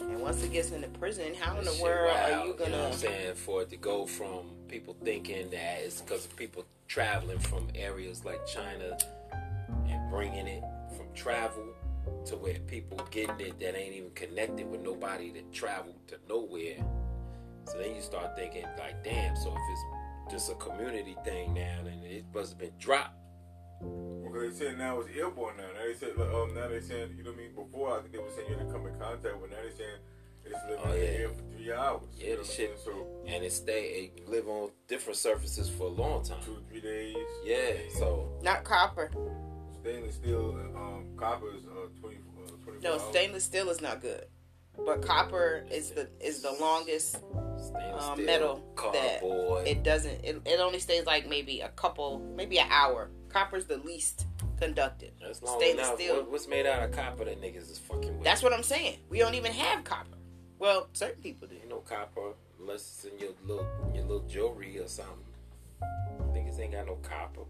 [0.00, 2.50] And once it gets into prison, how in the world wild, are you You know
[2.52, 2.86] what gonna?
[2.88, 3.34] I'm saying?
[3.34, 8.24] For it to go from people thinking that it's because of people traveling from areas
[8.24, 8.96] like China
[9.88, 10.62] and bringing it
[10.96, 11.64] from travel
[12.26, 16.76] to where people getting it that ain't even connected with nobody that traveled to nowhere.
[17.66, 19.36] So then you start thinking like, damn.
[19.36, 23.14] So if it's just a community thing now, then it must have been dropped.
[24.24, 25.64] Because they said now it's airborne now.
[25.64, 27.54] Now they said like, um now they saying you know what I mean.
[27.54, 29.74] Before I think they were saying you had to come in contact, but now they
[29.76, 29.98] saying
[30.44, 32.02] it's living Oh, in the air for three hours.
[32.16, 35.84] Yeah, you know the shit- So And it stay it live on different surfaces for
[35.84, 36.38] a long time.
[36.44, 37.16] two three days.
[37.44, 37.74] Yeah.
[37.98, 39.10] So Not copper.
[39.80, 43.02] stainless steel, um, copper is uh, 20, uh, 24 No, hours.
[43.10, 44.26] stainless steel is not good.
[44.84, 47.16] But copper is the is the longest.
[47.16, 49.20] Um, steel, metal that.
[49.66, 50.24] It doesn't.
[50.24, 53.10] It, it only stays like maybe a couple, maybe an hour.
[53.28, 54.26] Copper's the least
[54.58, 55.12] conductive.
[55.20, 55.98] That's long stainless enough.
[55.98, 56.16] steel.
[56.16, 58.24] What, what's made out of copper that niggas is fucking with?
[58.24, 58.98] That's what I'm saying.
[59.08, 60.16] We don't even have copper.
[60.58, 61.56] Well, certain people do.
[61.56, 65.16] Ain't no copper unless it's in your little your little jewelry or something.
[66.32, 67.42] Niggas ain't got no copper.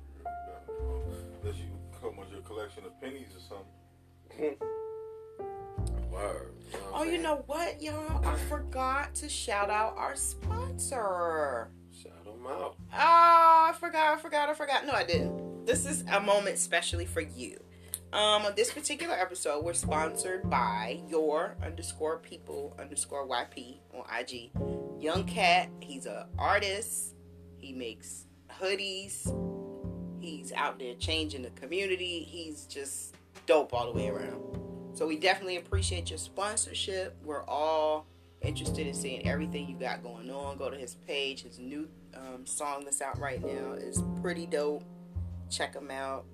[1.42, 1.66] Unless you
[2.00, 4.56] come with your collection of pennies or something.
[6.12, 6.53] Word.
[6.72, 8.27] You know Oh, you know what, y'all?
[8.27, 11.68] I forgot to shout out our sponsor.
[11.90, 12.77] Shout them out.
[12.92, 14.87] Oh, I forgot, I forgot, I forgot.
[14.87, 15.66] No, I didn't.
[15.66, 17.59] This is a moment specially for you.
[18.12, 24.51] Um, on this particular episode, we're sponsored by your underscore people underscore YP on IG.
[25.01, 27.14] Young Cat, he's a artist.
[27.57, 28.27] He makes
[28.61, 29.27] hoodies.
[30.20, 32.20] He's out there changing the community.
[32.29, 33.14] He's just
[33.46, 34.59] dope all the way around.
[34.94, 37.16] So we definitely appreciate your sponsorship.
[37.24, 38.07] We're all
[38.42, 40.57] interested in seeing everything you got going on.
[40.59, 41.42] Go to his page.
[41.42, 44.85] His new um, song that's out right now is pretty dope.
[45.50, 46.24] Check him out.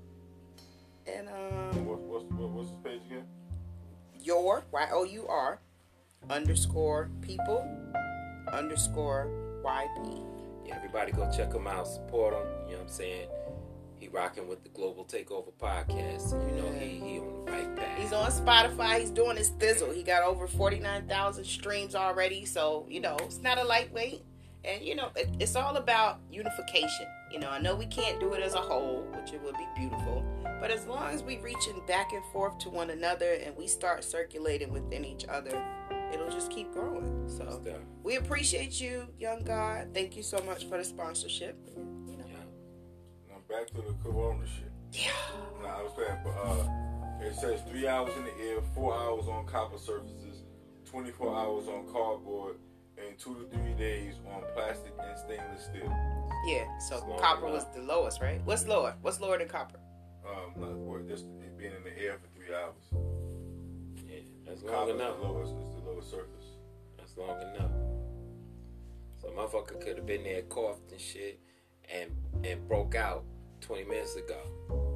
[1.07, 3.25] And um, What, what's, what, what's the page again?
[4.21, 5.61] your Y O U R
[6.29, 7.64] underscore people
[8.53, 9.29] underscore
[9.64, 10.25] YP.
[10.66, 12.47] Yeah, everybody go check him out, support him.
[12.66, 13.29] You know what I'm saying?
[13.99, 16.33] He rocking with the Global Takeover podcast.
[16.33, 17.99] And you know he he on the right path.
[17.99, 19.01] He's on Spotify.
[19.01, 19.95] He's doing his thizzle.
[19.95, 22.45] He got over 49,000 streams already.
[22.45, 24.23] So, you know, it's not a lightweight.
[24.65, 27.07] And, you know, it, it's all about unification.
[27.33, 29.67] You know, I know we can't do it as a whole, which it would be
[29.77, 30.25] beautiful.
[30.61, 34.03] But as long as we reaching back and forth to one another and we start
[34.05, 35.63] circulating within each other,
[36.13, 37.29] it'll just keep growing.
[37.29, 37.63] So
[38.03, 39.89] we appreciate you, young God.
[39.95, 41.57] Thank you so much for the sponsorship.
[43.49, 44.71] Back to the corona shit.
[44.93, 45.11] yeah.
[45.63, 49.27] Nah, I was saying, but uh, it says three hours in the air, four hours
[49.29, 50.43] on copper surfaces,
[50.91, 52.57] 24 hours on cardboard,
[52.97, 55.93] and two to three days on plastic and stainless steel.
[56.47, 56.65] Yeah.
[56.89, 57.67] So It's copper enough.
[57.67, 58.41] was the lowest, right?
[58.45, 58.95] What's lower?
[59.03, 59.79] What's lower than copper?
[60.27, 62.85] Um, not, or just it being in the air for three hours.
[64.09, 64.21] Yeah.
[64.47, 65.17] That's long Copper is enough.
[65.21, 66.47] the lowest, is the lowest surface.
[66.99, 67.71] That's long enough.
[69.21, 71.41] So motherfucker could have been there, coughed and shit,
[71.93, 72.11] and
[72.45, 73.25] and broke out
[73.61, 74.38] 20 minutes ago.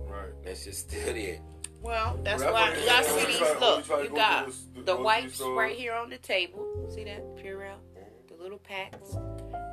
[0.09, 0.31] Right.
[0.45, 1.39] That's just still there.
[1.81, 3.39] Well, that's Well, why you why- got that's why we CDs.
[3.39, 6.11] try- we Look, you go got to the- the the wipes uh, right here on
[6.11, 6.89] the table.
[6.95, 7.79] See that Purell,
[8.29, 9.17] the little packs.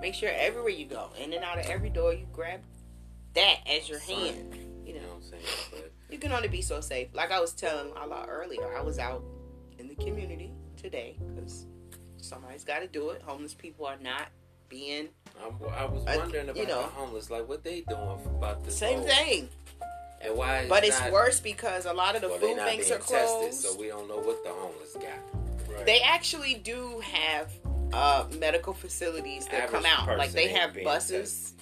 [0.02, 2.62] Make sure everywhere you go, in and out of every door, you grab
[3.36, 4.56] that as your hand.
[4.56, 5.44] You You know know, what I'm saying?
[5.72, 7.10] But you can only be so safe.
[7.14, 9.24] Like I was telling a lot earlier, I was out
[9.78, 11.68] in the community today because
[12.18, 13.22] somebody's got to do it.
[13.22, 14.30] Homeless people are not
[14.70, 15.10] being
[15.44, 16.82] I'm, I was wondering about you know.
[16.82, 18.78] the homeless, like what they doing about this.
[18.78, 19.50] same whole- thing.
[20.22, 20.66] And why?
[20.68, 23.00] But it's not, worse because a lot of the well, they food not banks being
[23.00, 23.52] are closed.
[23.52, 25.74] tested, so we don't know what the homeless got.
[25.74, 25.86] Right.
[25.86, 27.52] They actually do have
[27.94, 30.18] uh, medical facilities that come out.
[30.18, 31.54] Like they have being buses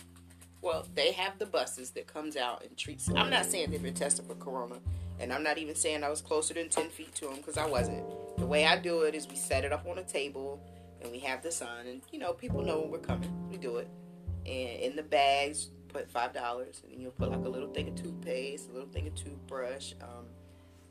[0.64, 3.08] Well, they have the buses that comes out and treats.
[3.16, 4.78] I'm not saying they've been tested for corona,
[5.20, 7.68] and I'm not even saying I was closer than ten feet to them because I
[7.68, 8.04] wasn't.
[8.38, 10.60] The way I do it is we set it up on a table,
[11.02, 13.32] and we have the sign, and you know people know when we're coming.
[13.50, 13.88] We do it,
[14.46, 17.88] and in the bags put five dollars, and then you'll put like a little thing
[17.90, 20.26] of toothpaste, a little thing of toothbrush, um,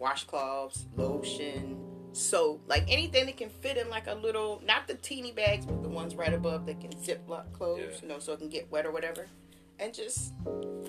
[0.01, 1.79] washcloths, lotion,
[2.13, 5.83] soap, like anything that can fit in like a little, not the teeny bags, but
[5.83, 8.01] the ones right above that can zip lock close, Yeah.
[8.03, 9.27] you know, so it can get wet or whatever,
[9.79, 10.33] and just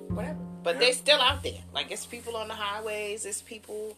[0.10, 0.39] whatever.
[0.63, 0.80] But Yeah.
[0.82, 1.63] they're still out there.
[1.73, 3.95] Like it's people on the highways, it's people,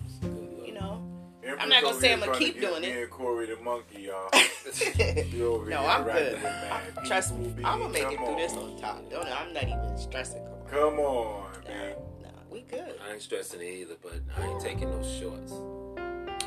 [1.49, 1.61] you know.
[1.61, 3.01] Empress I'm not gonna say I'm gonna trying to keep get doing me it.
[3.03, 4.29] and Corey the monkey, y'all.
[4.33, 6.33] no, here I'm good.
[6.33, 8.01] with I- Trust me, I'm gonna B.
[8.01, 8.59] make it Come through this on.
[8.73, 9.09] on top.
[9.09, 10.43] Don't, I'm not even stressing.
[10.69, 10.93] Come on.
[10.95, 11.95] Come on, Nah, man.
[12.21, 12.95] nah, we good.
[13.07, 15.53] I ain't stressing it either, but I ain't taking no shorts.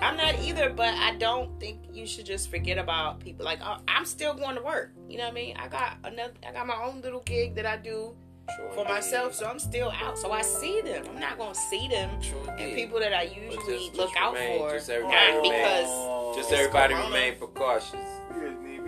[0.00, 3.44] I'm not either, but I don't think you should just forget about people.
[3.44, 4.90] Like uh, I'm still going to work.
[5.08, 5.56] You know what I mean?
[5.56, 6.32] I got another.
[6.48, 8.16] I got my own little gig that I do
[8.56, 10.18] Sure for myself, so I'm still out.
[10.18, 11.04] So I see them.
[11.08, 12.20] I'm not gonna see them.
[12.20, 12.74] Sure And did.
[12.74, 16.36] people that I usually just- look just out remain- for, just everybody not remain- because.
[16.36, 17.08] Just everybody corona.
[17.08, 17.94] remain precautious.
[18.34, 18.40] We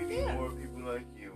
[0.03, 0.33] need, Yeah.
[0.33, 1.31] more people like you,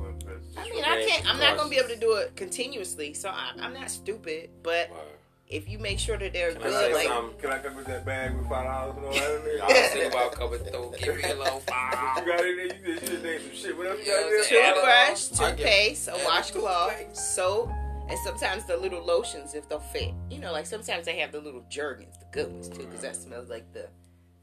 [0.57, 1.27] I Just mean, I remain can't.
[1.31, 3.15] I'm not gonna be able to do it continuously.
[3.15, 4.51] So I, I'm not stupid.
[4.63, 5.01] But Word.
[5.49, 7.39] if you make sure that they're Can good, like something?
[7.41, 9.63] Can I come with that bag with five dollars and all that in there?
[9.63, 12.19] I was thinking about coming through, give me a little five.
[12.27, 12.67] You got it in there?
[12.67, 13.77] You just, you just name some shit.
[13.79, 15.07] What else you Yeah, got in there?
[15.15, 17.71] toothbrush, toothpaste, a washcloth, soap,
[18.09, 20.13] and sometimes the little lotions if they'll fit.
[20.31, 23.17] You know, like sometimes they have the little Jergens, the good ones too, because that
[23.17, 23.89] smells like the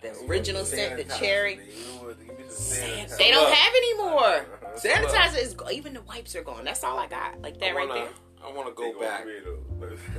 [0.01, 1.55] the original scent, the cherry.
[1.55, 1.71] baby.
[1.71, 3.17] You would- you need some San- sanitizer.
[3.17, 4.45] They don't have anymore.
[4.75, 6.65] Sanitizer is go- even the wipes are gone.
[6.65, 7.41] That's all I got.
[7.41, 8.09] Like that right wanna, there.
[8.45, 9.25] I want to go back.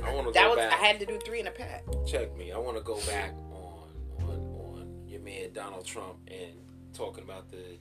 [0.03, 0.73] I want to That go was back.
[0.73, 1.85] I had to do three in a pack.
[2.07, 2.51] check me.
[2.51, 3.87] I want to go back on
[4.23, 6.53] on on your man Donald Trump and
[6.93, 7.77] talking about the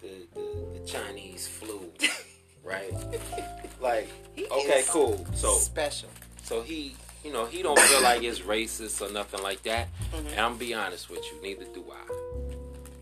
[0.00, 1.92] the the, the Chinese flu,
[2.62, 2.92] right?
[3.80, 5.26] like, He okay, is cool.
[5.34, 6.08] So special.
[6.42, 6.94] so he,
[7.24, 9.88] you know, he don't feel like it's racist or nothing like that.
[10.12, 10.30] Mhm.
[10.32, 12.12] And I'm be honest with you, neither do I.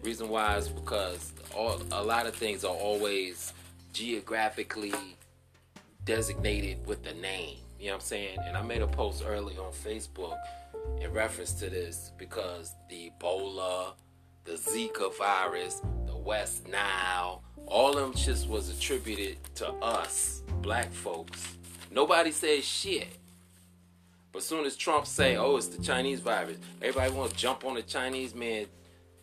[0.03, 3.53] Reason why is because all a lot of things are always
[3.93, 4.95] geographically
[6.05, 7.57] designated with the name.
[7.79, 8.39] You know what I'm saying?
[8.47, 10.37] And I made a post early on Facebook
[11.01, 13.93] in reference to this because the Ebola,
[14.45, 21.57] the Zika virus, the West Nile, all them shits was attributed to us, black folks.
[21.91, 23.09] Nobody said shit.
[24.33, 27.75] But soon as Trump say, "Oh, it's the Chinese virus," everybody want to jump on
[27.75, 28.67] the Chinese man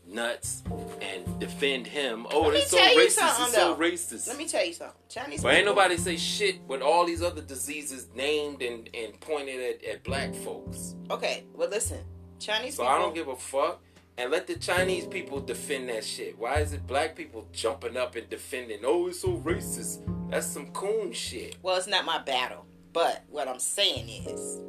[0.06, 0.64] nuts
[1.02, 2.26] and defend him.
[2.32, 3.46] Oh, Let me they so tell you racist.
[3.46, 4.28] It's so racist.
[4.28, 4.96] Let me tell you something.
[5.10, 9.60] Chinese But ain't nobody say shit with all these other diseases named and, and pointed
[9.60, 10.96] at, at black folks.
[11.10, 12.00] Okay, well listen.
[12.40, 13.82] Chinese So people I don't give a fuck.
[14.20, 16.40] And let the Chinese people defend that shit.
[16.40, 18.80] Why is it black people jumping up and defending?
[18.84, 20.00] Oh, it's so racist.
[20.32, 21.58] That's some coon shit.
[21.62, 22.66] Well, it's not my battle.
[22.94, 24.60] But what I'm saying is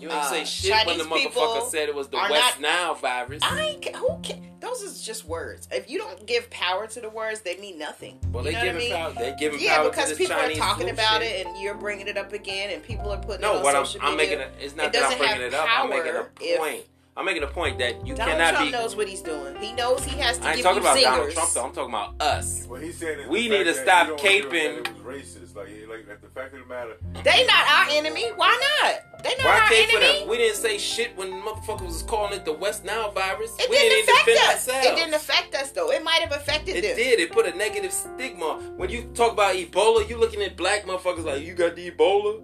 [0.00, 2.94] You ain't Uh, say shit when the motherfucker said it was the West not- Nile
[2.94, 3.42] virus.
[3.42, 5.66] I ain't who can, those is just words.
[5.72, 8.20] If you don't give power to the words, they mean nothing.
[8.30, 8.92] well, you they what I giving mean?
[8.92, 9.12] power.
[9.14, 11.40] They giving Yeah, power because people Chinese are talking about shit.
[11.40, 13.74] it, and you're bringing it up again, and people are putting it No, on what
[13.74, 15.66] I'm, I'm making it, it's It not that I'm bringing it up.
[15.68, 16.84] I'm making a power if- point.
[17.18, 18.16] I'm making a point that you cannot.
[18.16, 18.72] Donald cannot Trump be.
[18.72, 19.56] knows what he's doing.
[19.56, 21.02] He knows he has to I ain't give talking you about zingers.
[21.02, 21.64] Donald Trump though.
[21.64, 22.64] I'm talking about us.
[22.68, 24.90] What he said is We need to stop that you don't give a caping- that
[24.92, 25.56] It was racist.
[25.56, 26.96] Like, like, like the fact of the matter.
[27.24, 28.26] They not our enemy.
[28.36, 29.24] Why not?
[29.24, 30.18] They not Why our came for enemy.
[30.20, 30.28] them?
[30.28, 33.52] We didn't say shit when motherfuckers was calling it the West Nile virus.
[33.58, 34.68] It we didn't didn't affect defend us.
[34.68, 34.86] ourselves.
[34.86, 35.90] It didn't affect us though.
[35.90, 36.90] It might have affected It them.
[36.92, 37.18] It did.
[37.18, 38.60] It put a negative stigma.
[38.76, 42.40] When you talk about Ebola, you looking at black motherfuckers like you got the Ebola.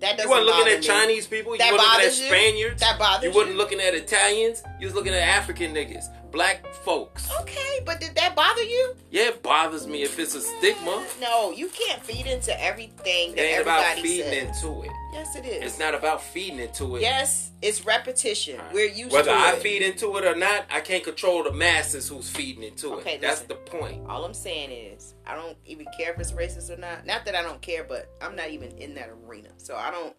[0.00, 0.86] That You doesn't wasn't looking at me.
[0.86, 1.52] Chinese people.
[1.52, 2.26] You That wasn't looking at you?
[2.26, 2.80] Spaniards.
[2.80, 3.36] That bothers You you?
[3.36, 4.62] wasn't looking at Italians.
[4.78, 7.28] You was looking at African niggas, black folks.
[7.40, 8.94] Okay, but did that bother you?
[9.10, 11.04] Yeah, it bothers me if it's a stigma.
[11.20, 14.62] No, you can't feed into everything It that ain't about feeding says.
[14.64, 14.90] into it.
[15.12, 15.64] Yes, it is.
[15.64, 17.02] It's not about feeding into it.
[17.02, 18.58] Yes, it's repetition.
[18.58, 18.72] Right.
[18.74, 19.62] We're used Whether I it.
[19.62, 23.20] feed into it or not, I can't control the masses who's feeding into Okay, it.
[23.20, 24.06] That's the point.
[24.08, 27.06] All I'm saying is, I don't even care if it's racist or not.
[27.06, 30.14] Not that I don't care, but I'm not even in that arena, so I don't.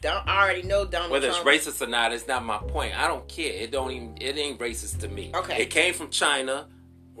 [0.00, 1.46] Don't I already know Donald Whether Trump.
[1.46, 2.98] it's racist or not, it's not my point.
[2.98, 3.52] I don't care.
[3.52, 4.16] It don't even.
[4.20, 5.30] It ain't racist to me.
[5.32, 5.62] Okay.
[5.62, 6.66] It came from China,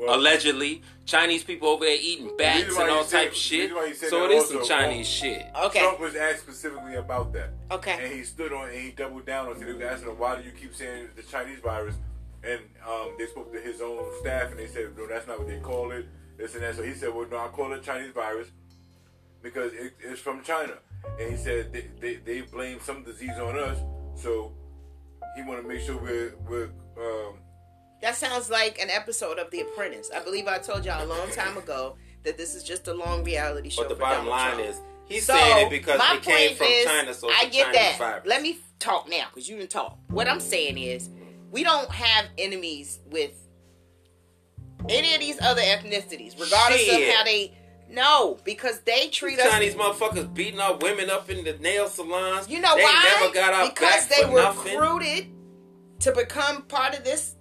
[0.02, 0.82] Well, allegedly.
[1.04, 3.62] Chinese people over there eating bats and all type of shit.
[3.62, 5.46] reason why he said So it is some also, Chinese shit.
[5.64, 7.50] Okay, Trump was asked specifically about that.
[7.70, 7.98] okay.
[8.02, 9.60] And he stood on and he doubled down on it.
[9.60, 11.96] They was asking him, why do you keep saying the Chinese virus?
[12.44, 15.48] And um, they spoke to his own staff and they said, no, that's not what
[15.48, 16.06] they call it.
[16.36, 16.76] This and that.
[16.76, 18.48] So he said, well, no, I call it Chinese virus
[19.42, 20.74] because it, it's from China.
[21.20, 23.78] And he said they, they, they blame some disease on us.
[24.16, 24.52] So
[25.36, 27.38] he want to make sure we're, we're um,
[28.02, 30.10] That sounds like an episode of The Apprentice.
[30.14, 33.22] I believe I told y'all a long time ago that this is just a long
[33.24, 33.82] reality show.
[33.82, 34.68] But the bottom line Trump.
[34.68, 37.74] is, He's So, saying it because it came from is, China, so I get Chinese
[37.74, 37.96] that.
[37.98, 38.26] virus.
[38.26, 39.98] Let me talk now because you didn't talk.
[40.08, 41.10] What I'm saying is,
[41.50, 43.32] we don't have enemies with
[44.88, 47.08] any of these other ethnicities, regardless Shit.
[47.08, 47.56] of how they.
[47.90, 49.52] No, because they treat These us.
[49.52, 52.48] Chinese motherfuckers beating up women up in the nail salons.
[52.48, 53.16] You know they why?
[53.20, 54.78] never got our because they were nothing.
[54.78, 55.26] recruited
[56.00, 57.34] to become part of this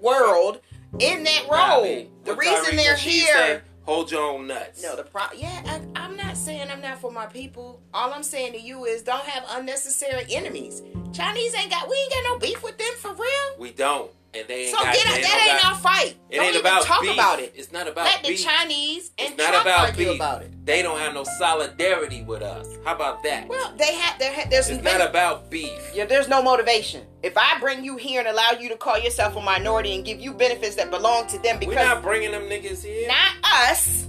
[0.00, 0.60] world
[0.98, 1.84] in that role.
[1.84, 2.06] man.
[2.24, 3.26] the reason they're here.
[3.26, 4.82] say, hold your own nuts.
[4.82, 5.22] No, the pro.
[5.36, 7.80] Yeah, I, I'm not saying I'm not for my people.
[7.92, 10.82] All I'm saying to you is don't have unnecessary enemies.
[11.12, 11.88] Chinese ain't got.
[11.88, 13.58] We ain't got no beef with them for real.
[13.58, 14.88] we don't, and they ain't So got.
[14.88, 14.94] out.
[14.94, 16.16] That ain't our fight.
[16.30, 17.12] It don't ain't even about talk beef.
[17.14, 17.52] about it.
[17.56, 18.36] It's not about Let the.
[18.36, 20.16] Chinese and It's not Trump about argue beef.
[20.16, 20.66] about it.
[20.66, 22.66] They don't have no solidarity with us.
[22.84, 23.48] How about that?
[23.48, 24.18] Well, they have.
[24.18, 25.72] There, ha- there's it's not about beef.
[25.94, 27.04] Yeah, there's no motivation.
[27.22, 30.20] If I bring you here and allow you to call yourself a minority and give
[30.20, 33.08] you benefits that belong to them, because We're not bringing them niggas here.
[33.08, 33.34] not
[33.68, 34.08] us,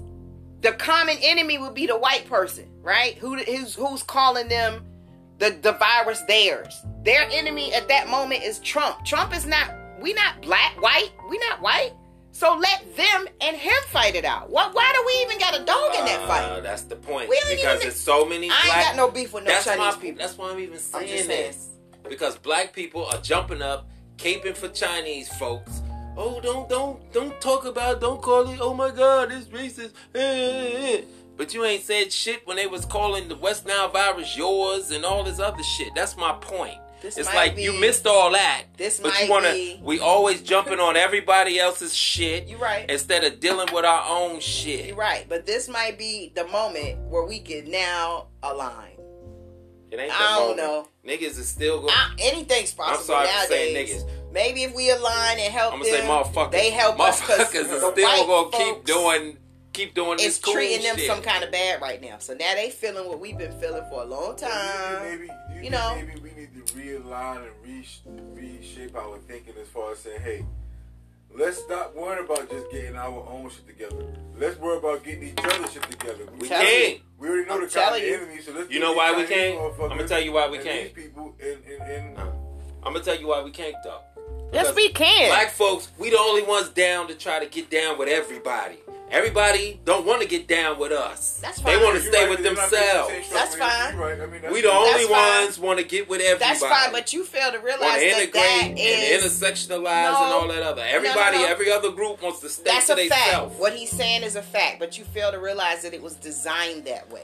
[0.61, 3.17] the common enemy would be the white person, right?
[3.19, 4.83] Who who's who's calling them
[5.39, 6.73] the the virus theirs?
[7.03, 9.05] Their enemy at that moment is Trump.
[9.05, 9.71] Trump is not.
[10.01, 11.09] We not black, white.
[11.29, 11.93] We not white.
[12.35, 14.49] So let them and him fight it out.
[14.49, 14.75] What?
[14.75, 16.63] Why do we even got a dog in that Uh, fight?
[16.63, 17.29] that's the point.
[17.29, 18.49] We don't because even- there's so many.
[18.51, 20.21] I ain't got no beef with no that's Chinese my, people.
[20.21, 21.67] That's why I'm even I'm saying this.
[22.09, 25.81] Because black people are jumping up, caping for Chinese folks.
[26.17, 28.59] Oh, don't don't don't talk about, don't call it.
[28.59, 29.93] Oh my God, it's racist.
[30.13, 31.01] Eh, eh, eh.
[31.37, 35.05] But you ain't said shit when they was calling the West Nile virus yours and
[35.05, 35.95] all this other shit.
[35.95, 36.79] That's my point.
[37.01, 38.63] This it's like be- you missed all that.
[38.77, 39.51] This but might you wanna.
[39.53, 42.47] be- We always jumping on everybody else's shit.
[42.47, 42.89] You right.
[42.89, 44.87] Instead of dealing with our own shit.
[44.87, 48.91] You're right, but this might be the moment where we can now align.
[49.91, 50.57] It ain't I don't moment.
[50.57, 50.87] know.
[51.07, 51.93] Niggas is still going.
[51.93, 54.01] I, anything's possible sorry for nowadays.
[54.01, 56.51] saying Maybe if we align and help I'm gonna say them, motherfuckers.
[56.51, 59.37] they help us because Motherfuckers is the still white gonna keep doing,
[59.71, 61.07] keep doing this is cool treating them shit.
[61.07, 62.17] some kind of bad right now.
[62.17, 65.03] So now they feeling what we've been feeling for a long time.
[65.03, 65.95] maybe, you you know.
[65.95, 66.34] maybe we need to
[66.75, 68.01] realign and resh-
[68.33, 70.45] reshape our thinking as far as saying, hey,
[71.35, 74.05] let's stop worrying about just getting our own shit together.
[74.37, 76.25] Let's worry about getting each other shit together.
[76.39, 77.01] We can't.
[77.17, 78.15] We already know I'm the telling common you.
[78.27, 79.57] enemy, so let's You know why we can't?
[79.91, 80.93] I'ma tell you why we can't.
[80.93, 82.17] These people in, in, in
[82.83, 84.01] I'm gonna tell you why we can't though.
[84.53, 85.29] Yes, we can.
[85.29, 88.77] Black folks, we the only ones down to try to get down with everybody.
[89.11, 91.39] Everybody don't want to get down with us.
[91.41, 93.29] That's They want to stay right, with they're not facing the themselves.
[93.31, 93.95] That's fine.
[93.97, 94.19] Right.
[94.19, 96.59] I mean, that's We the only That's ones want to get with everybody.
[96.59, 98.77] That's fine, but you fail to realize to that integrate that and
[99.23, 100.23] intersectionalize No.
[100.25, 100.81] and all that other.
[100.83, 101.45] Everybody, no.
[101.45, 103.59] every other group wants to stay that's to themselves.
[103.59, 106.85] What he's saying is a fact, but you fail to realize that it was designed
[106.85, 107.23] that way.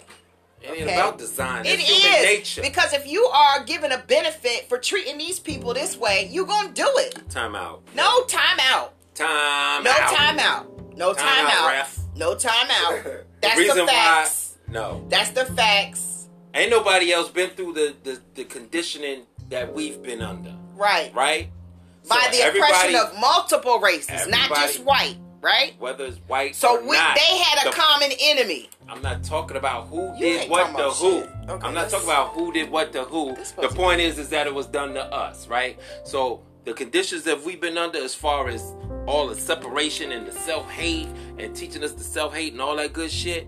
[0.64, 1.66] It ain't about design.
[1.66, 2.62] It is nature.
[2.62, 6.72] because if you are given a benefit for treating these people this way, you're gonna
[6.74, 7.30] do it.
[7.30, 7.82] Time out.
[7.95, 8.93] No time out.
[9.16, 10.16] Time No out.
[10.16, 10.95] time out.
[10.97, 11.88] No Time time, out, out.
[12.16, 13.03] No time out.
[13.03, 14.57] The That's reason the facts.
[14.68, 16.28] why, no, That's the facts.
[16.53, 21.12] ain't nobody else been through the, the, the conditioning that we've been under, Right.
[21.16, 21.49] right?
[22.07, 25.18] By So the oppression of multiple races, not just white.
[25.42, 25.74] Right.
[25.80, 27.16] whether it's white So or we, not.
[27.18, 28.70] they had a the- common enemy.
[28.88, 31.18] I'm not talking about who You did what to who.
[31.50, 33.36] Okay, I'm not talking about who did what to who.
[33.60, 35.80] The point is, is that it was done to us, right?
[36.04, 38.62] So the conditions that we've been under, as far as
[39.08, 41.08] all the separation and the self hate
[41.39, 43.48] and teaching us to self hate and all that good shit,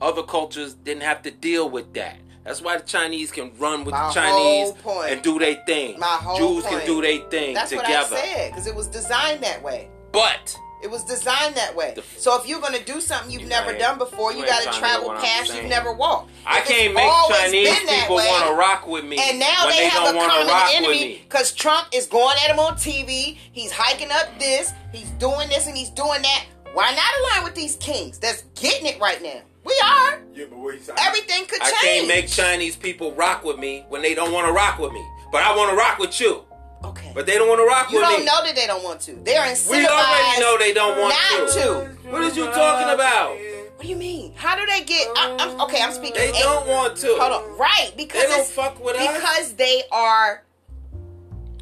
[0.00, 2.18] other cultures didn't have to deal with that.
[2.44, 5.10] That's why the Chinese can run with My the Chinese point.
[5.10, 5.98] and do their thing.
[5.98, 6.78] My whole Jews point.
[6.78, 7.86] can do their thing That's together.
[8.14, 9.88] what I said because it was designed that way.
[10.12, 11.94] But It was designed that way.
[12.16, 14.66] So if you're gonna do something you've You never done before, you you, got trying
[14.66, 16.30] to to travel what I'm paths you've never walked.
[16.44, 19.66] I If it's can't make Chinese people way, want to rock with me And now
[19.66, 22.58] when they, they, have don't a common rock enemy because Trump is going at him
[22.58, 23.36] on TV.
[23.52, 24.72] He's hiking up this.
[24.92, 26.46] He's doing this and he's doing that.
[26.72, 29.40] Why not align with these kings that's getting it right now?
[29.64, 30.20] We are.
[30.34, 30.98] Yeah, but what he's saying.
[31.00, 31.74] Everything could change.
[31.82, 34.92] I can't make Chinese people rock with me when they don't want to rock with
[34.92, 35.06] me.
[35.30, 36.42] But I want to rock with you.
[36.84, 37.12] Okay.
[37.14, 39.12] But they don't want to rock you with don't know that they don't want to.
[39.24, 39.70] They're incentivized.
[39.70, 41.38] we already know they don't want to.
[41.38, 41.60] not to.
[42.02, 42.10] to.
[42.10, 43.36] What is you talking about?
[43.76, 44.32] What do you mean?
[44.36, 45.08] How do they get?
[45.16, 46.14] I, I'm, okay, I'm speaking.
[46.14, 47.08] They don't want to.
[47.18, 47.58] Hold on.
[47.58, 49.16] Right, because They don't fuck with us.
[49.16, 50.44] because they are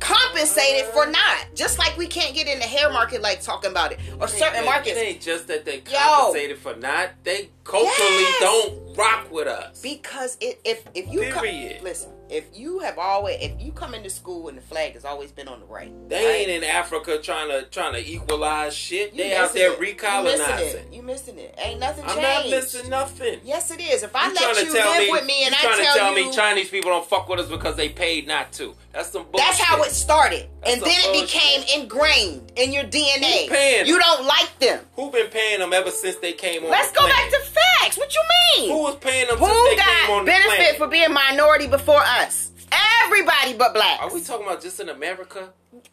[0.01, 1.47] compensated for not.
[1.55, 4.63] Just like we can't get in the hair market, like talking about it, or certain
[4.63, 4.97] It- markets.
[4.97, 5.99] It ain't just that they Yo.
[5.99, 7.11] compensated for not.
[7.25, 8.41] They culturally Yes.
[8.41, 9.81] don't rock with us.
[9.81, 11.45] Because it, if if you come,
[11.83, 15.31] listen, if you have always if you come into school and the flag has always
[15.33, 16.35] been on the right, They right?
[16.49, 19.13] ain't in Africa trying to trying to equalize shit.
[19.13, 19.79] You they out there it.
[19.81, 19.95] You
[20.25, 20.93] missing it.
[20.93, 21.55] You missing it.
[21.59, 22.23] Ain't nothing I'm changed.
[22.23, 23.41] not missing nothing.
[23.45, 24.03] Yes, it is.
[24.03, 26.19] If I You let you live me, with me and I trying tell, to tell
[26.19, 28.75] you, me Chinese people don't fuck with us because they paid not to.
[28.93, 29.47] That's some bullshit.
[29.47, 33.49] That's how it started, That's and then it became ingrained in your DNA.
[33.49, 34.85] Who You don't like them.
[34.97, 36.71] Who been paying them ever since they came on?
[36.71, 37.17] Let's go planet?
[37.17, 37.97] back to facts.
[37.97, 38.21] What you
[38.59, 38.71] mean?
[38.71, 40.77] Who was paying them Who since they came got on the benefit planet?
[40.77, 42.50] for being minority before us?
[42.73, 44.03] Everybody but blacks.
[44.03, 45.51] Are we talking about just in America?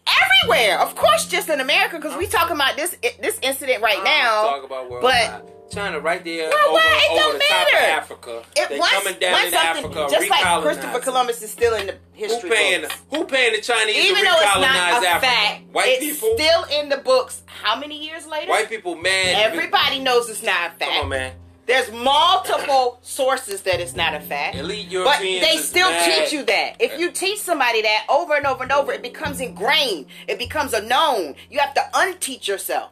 [0.07, 4.03] Everywhere, of course, just in America, because we talking about this this incident right I'm
[4.03, 4.41] now.
[4.43, 5.41] talking about worldwide.
[5.69, 7.85] China right there Worldwide, over, it over don't the top of matter.
[7.91, 8.43] Africa.
[8.55, 10.99] It, they once, coming down into Africa, just like Christopher.
[10.99, 12.81] Columbus is still in the Who history paying?
[12.83, 12.95] books.
[13.11, 15.19] Who paying the Chinese Even to though it's not recolonize a Africa?
[15.33, 16.37] fact, White it's people.
[16.37, 17.41] still in the books.
[17.47, 18.49] How many years later?
[18.49, 19.51] white people mad.
[19.51, 20.79] Everybody knows it's not a fact.
[20.91, 21.33] Come on, man.
[21.67, 24.55] There's multiple sources that it's not a fact.
[24.55, 26.77] Elite But they still teach you that.
[26.79, 30.05] If you teach somebody that over and over and over, it becomes ingrained.
[30.29, 31.35] It becomes a known.
[31.49, 32.91] You have to unteach yourself.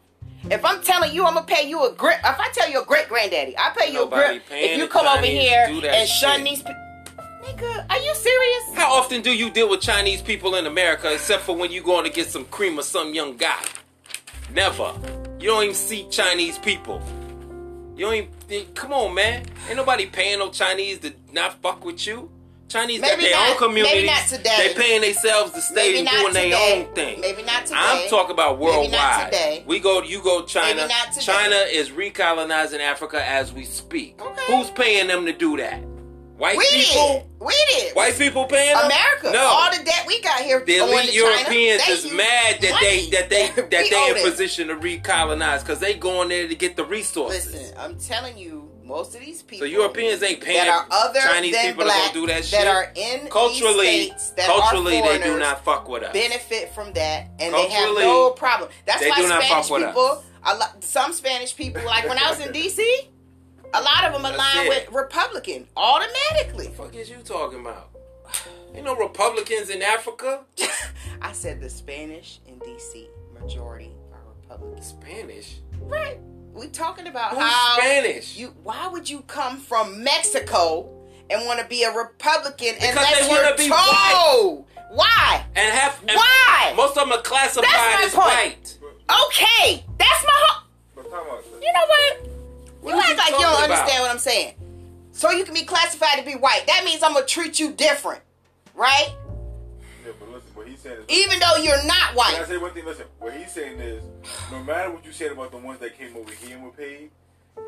[0.51, 2.19] If I'm telling you, I'm gonna pay you a grip.
[2.19, 4.43] If I tell you a great granddaddy, I pay you a grip.
[4.51, 6.45] If you come over here and shun shit.
[6.45, 6.76] these people,
[7.43, 8.76] nigga, are you serious?
[8.76, 12.03] How often do you deal with Chinese people in America, except for when you going
[12.03, 13.63] to get some cream or some young guy?
[14.53, 14.93] Never.
[15.39, 17.01] You don't even see Chinese people.
[17.96, 18.14] You don't
[18.50, 18.66] even.
[18.74, 19.46] Come on, man.
[19.68, 22.30] Ain't nobody paying no Chinese to not fuck with you.
[22.68, 23.93] Chinese got Maybe their not- own communities.
[23.96, 24.56] maybe not today.
[24.58, 27.22] They paying themselves to stay and doing their own thing.
[27.22, 27.78] Maybe not today.
[27.80, 29.26] I'm talking about Maybe not worldwide.
[29.32, 29.64] today.
[29.68, 30.76] We go, you go China.
[30.82, 31.26] Maybe not today.
[31.26, 34.20] China is recolonizing Africa as we speak.
[34.22, 34.41] Okay.
[34.48, 35.80] Who's paying them to do that?
[36.38, 37.20] White We people.
[37.39, 37.48] did.
[37.48, 37.96] We did.
[37.96, 38.86] White people paying them?
[38.88, 39.32] America.
[39.32, 39.46] No.
[39.46, 39.95] All the got
[40.46, 40.64] here.
[40.64, 44.16] The elite China, Europeans they is mad that money they that they that they in
[44.16, 44.24] them.
[44.32, 47.54] position to recolonize because they going there to get the resources.
[47.54, 49.68] Listen, I'm telling you, most of these people.
[49.68, 52.60] so Europeans ain't paying that are other Chinese people black, to do that shit.
[52.60, 56.14] That are in culturally, culturally they do not fuck with us.
[56.14, 58.70] benefit from that, and they have no problem.
[58.86, 62.80] That's why Spanish people, lot, some Spanish people, like when I was in DC,
[63.74, 66.68] a lot of them align with Republican automatically.
[66.68, 67.89] the fuck is you talking about?
[68.76, 70.41] Ain't no Republicans in Africa.
[71.21, 73.07] I said the Spanish in DC
[73.39, 74.88] majority are Republicans.
[74.88, 75.55] Spanish.
[75.82, 76.19] Right.
[76.53, 78.38] We talking about Who's how Spanish?
[78.38, 78.53] you.
[78.63, 80.89] Why would you come from Mexico
[81.30, 84.65] and want to be a Republican Because unless they wanna you're be told?
[84.91, 85.45] Why?
[85.55, 86.73] And have and Why?
[86.76, 88.26] Most of them are classified That's my as point.
[88.28, 89.26] white.
[89.28, 90.63] Okay, that's my whole.
[90.95, 91.43] But time out.
[91.61, 92.30] You know what?
[92.82, 93.63] What you are act like you don't about?
[93.71, 94.53] understand what I'm saying.
[95.11, 96.63] So you can be classified to be white.
[96.67, 98.21] That means I'm gonna treat you different,
[98.76, 99.07] right?
[100.05, 101.05] Yeah, but listen, what he's saying is.
[101.09, 102.47] Even though you're not Can I white.
[102.47, 102.86] say one thing?
[102.86, 104.03] Listen, what he's saying is,
[104.51, 107.09] no matter what you said about the ones that came over here and were paid,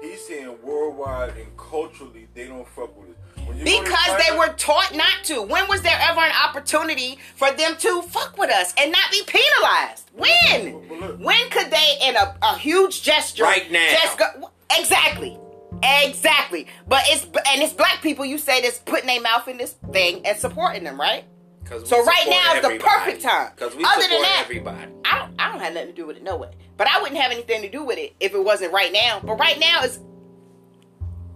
[0.01, 3.15] he's saying worldwide and culturally they don't fuck with us.
[3.47, 5.41] When you go to Because they were taught not to.
[5.41, 9.21] When was there ever an opportunity for them to fuck with us and not be
[9.25, 10.11] penalized?
[10.13, 10.89] When?
[10.99, 13.87] Look- When could they, in a, a huge gesture, Right now.
[13.91, 15.39] Just go, exactly,
[15.84, 16.67] exactly.
[16.88, 18.25] But it's and it's black people.
[18.25, 21.25] You say that's putting their mouth in this thing and supporting them, right?
[21.65, 23.51] 'Cause we So right support now is the perfect time.
[23.55, 24.91] Because we Other support than that- everybody.
[25.03, 26.51] I don't, I don't have nothing to do with it, no way.
[26.78, 29.19] But I wouldn't have anything to do with it if it wasn't right now.
[29.21, 29.99] But right now is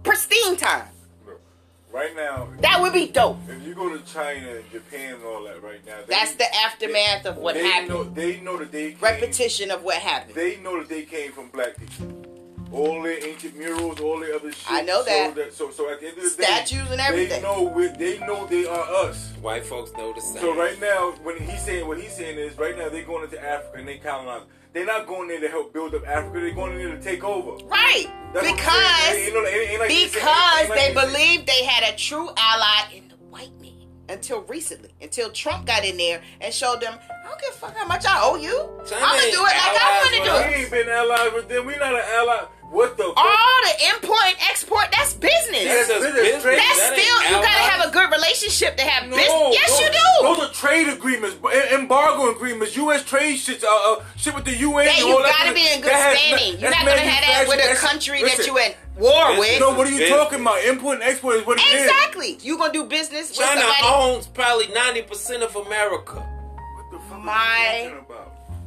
[0.02, 0.88] pristine time.
[1.90, 3.36] Right now, That would be dope.
[3.46, 6.46] if you go to China and Japan and all that right now, they, That's the
[6.64, 7.90] aftermath of what they happened.
[7.90, 10.34] Know, they know that they came, Repetition of what happened.
[10.34, 12.24] They know that they came from black people.
[12.72, 14.70] All their ancient murals, all their other shit.
[14.70, 15.34] I know that.
[15.52, 17.42] So, so, so at the end of the day, Statues and everything.
[17.42, 19.30] They know we they know they are us.
[19.42, 20.40] White folks know the same.
[20.40, 23.42] So right now, when he's saying what he's saying is right now they're going into
[23.42, 24.42] Africa and they colonize.
[24.72, 26.40] They're not going there to help build up Africa.
[26.40, 27.62] They're going there to take over.
[27.66, 28.06] Right.
[28.32, 29.36] That's Because saying.
[29.36, 32.30] Ain't ain't- ain't like they because ain't like they they believed they had a true
[32.38, 36.94] ally in the white man until recently, until Trump got in there and showed them,
[36.98, 38.70] I don't give a fuck how much I owe you.
[38.88, 40.46] China I'm gonna do it like I want to do us.
[40.48, 41.66] We ain't been allies with them.
[41.66, 42.44] We not an ally.
[42.72, 43.04] What the?
[43.04, 43.16] fuck?
[43.20, 45.64] All the import and export, that's business.
[45.68, 46.24] That's That's business.
[46.40, 46.56] business.
[46.56, 47.68] That's That still you gotta allies.
[47.68, 49.52] have a good relationship to have No, business.
[49.52, 50.08] Yes, those- you do.
[50.22, 51.36] Those are trade agreements,
[51.72, 53.04] embargo agreements, U.S.
[53.04, 54.86] trade shit, uh, uh, shit with the UN.
[54.86, 55.54] That you all gotta shit.
[55.54, 56.60] be in good That has standing.
[56.60, 59.38] You're not gonna have that with a manufactured- country that listen, you in war Listen,
[59.38, 59.60] with.
[59.60, 60.18] No, what are you Business.
[60.18, 60.64] talking about?
[60.64, 61.82] Import and export is what it is.
[61.90, 62.38] Exactly.
[62.42, 66.14] You gonna do business with China owns probably ninety percent of America.
[66.24, 67.92] What the fuck My-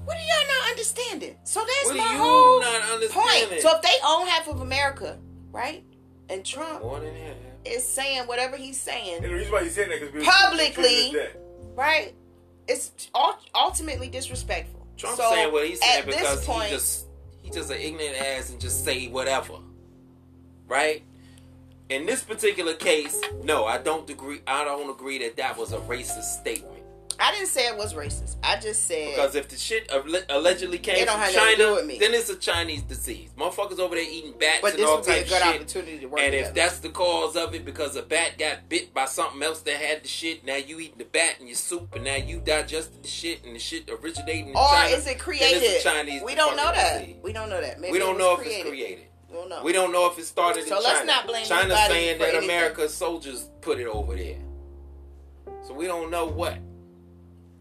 [0.07, 0.17] are you?
[0.17, 1.35] What are y'all not understanding?
[1.43, 3.61] So that's What my you whole not point.
[3.61, 5.17] So if they own half of America,
[5.51, 5.83] right,
[6.29, 7.35] and Trump More than half.
[7.65, 11.15] is saying whatever he's And saying, the reason why he's saying that because Publicly.
[11.75, 12.13] right,
[12.67, 12.91] it's
[13.53, 14.87] ultimately disrespectful.
[14.97, 17.05] Trump's so saying what he's saying at because this point, he just
[17.41, 19.55] he just an ignorant ass and just say whatever.
[20.67, 21.03] Right?
[21.89, 24.41] In this particular case, no, I don't agree.
[24.47, 26.74] I don't agree that that was a racist statement.
[27.19, 28.35] I didn't say it was racist.
[28.43, 29.89] I just said Because if the shit
[30.29, 33.29] allegedly came from have to do China, then it's a Chinese disease.
[33.37, 35.55] Motherfuckers over there eating bats but and this all would be a type good shit.
[35.55, 36.49] opportunity to work And together.
[36.49, 39.75] if that's the cause of it, because a bat got bit by something else that
[39.77, 43.01] had the shit, now you eating the bat in your soup, and now you digested
[43.03, 44.95] the shit, and the shit originating in or China.
[44.95, 45.63] is it then created?
[45.63, 46.99] it's a Chinese we don't know that.
[47.01, 47.15] disease.
[47.23, 47.79] We don't know that.
[47.79, 49.05] Maybe we don't know if it's created.
[49.29, 49.63] We don't know.
[49.63, 51.11] We don't know if it started So in let's China.
[51.11, 52.43] not blame China's anybody saying that anything.
[52.49, 54.37] America's soldiers put it over there.
[55.67, 56.57] So we don't know what.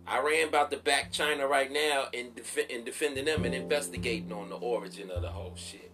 [0.08, 4.50] Iran about to back China right now in, def- in defending them and investigating on
[4.50, 5.90] the origin of the whole shit.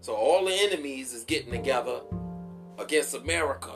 [0.00, 2.00] So all the enemies is getting together
[2.78, 3.72] against America.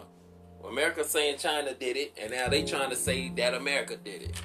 [0.68, 4.40] America saying China did it, and now they trying to say that America did it.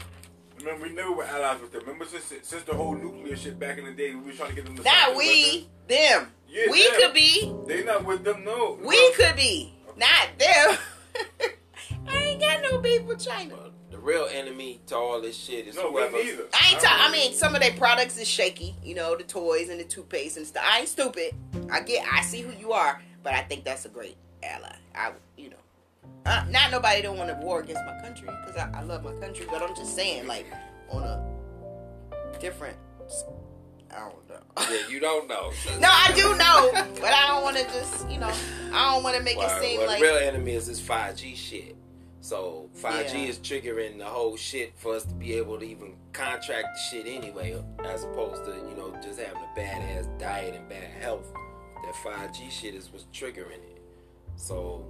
[0.57, 1.81] Remember, we never were allies with them.
[1.81, 4.55] Remember, since since the whole nuclear shit back in the day, we were trying to
[4.55, 6.31] get them to Not stop we, them.
[6.49, 6.93] Yeah, we them.
[6.99, 7.53] could be.
[7.67, 8.79] They not with them, no.
[8.83, 9.75] We could be.
[9.95, 10.77] Not them.
[12.07, 13.55] I ain't got no beef with China.
[14.07, 16.17] But the real enemy to all this shit is No, whoever.
[16.17, 16.43] neither.
[16.53, 16.81] I ain't.
[16.81, 18.75] Ta- I mean, some of their products is shaky.
[18.83, 20.63] You know, the toys and the toothpaste and stuff.
[20.65, 21.33] I ain't stupid.
[21.71, 22.05] I get.
[22.11, 24.75] I see who you are, but I think that's a great ally.
[24.95, 25.55] I, you know,
[26.25, 29.13] uh, not nobody don't want to war against my country because I, I love my
[29.13, 29.45] country.
[29.49, 30.45] But I'm just saying, like,
[30.89, 32.77] on a different.
[33.89, 34.65] I don't know.
[34.69, 35.51] Yeah, you don't know.
[35.79, 38.31] no, I do know, but I don't want to just, you know,
[38.73, 40.81] I don't want to make Well, it seem well, like the real enemy is this
[40.81, 41.77] 5G shit.
[42.27, 43.29] So 5G Yeah.
[43.29, 47.07] is triggering the whole shit for us to be able to even contract the shit
[47.07, 51.31] anyway, as opposed to you know just having a badass diet and bad health.
[51.85, 53.81] That 5G shit is what's triggering it.
[54.35, 54.83] So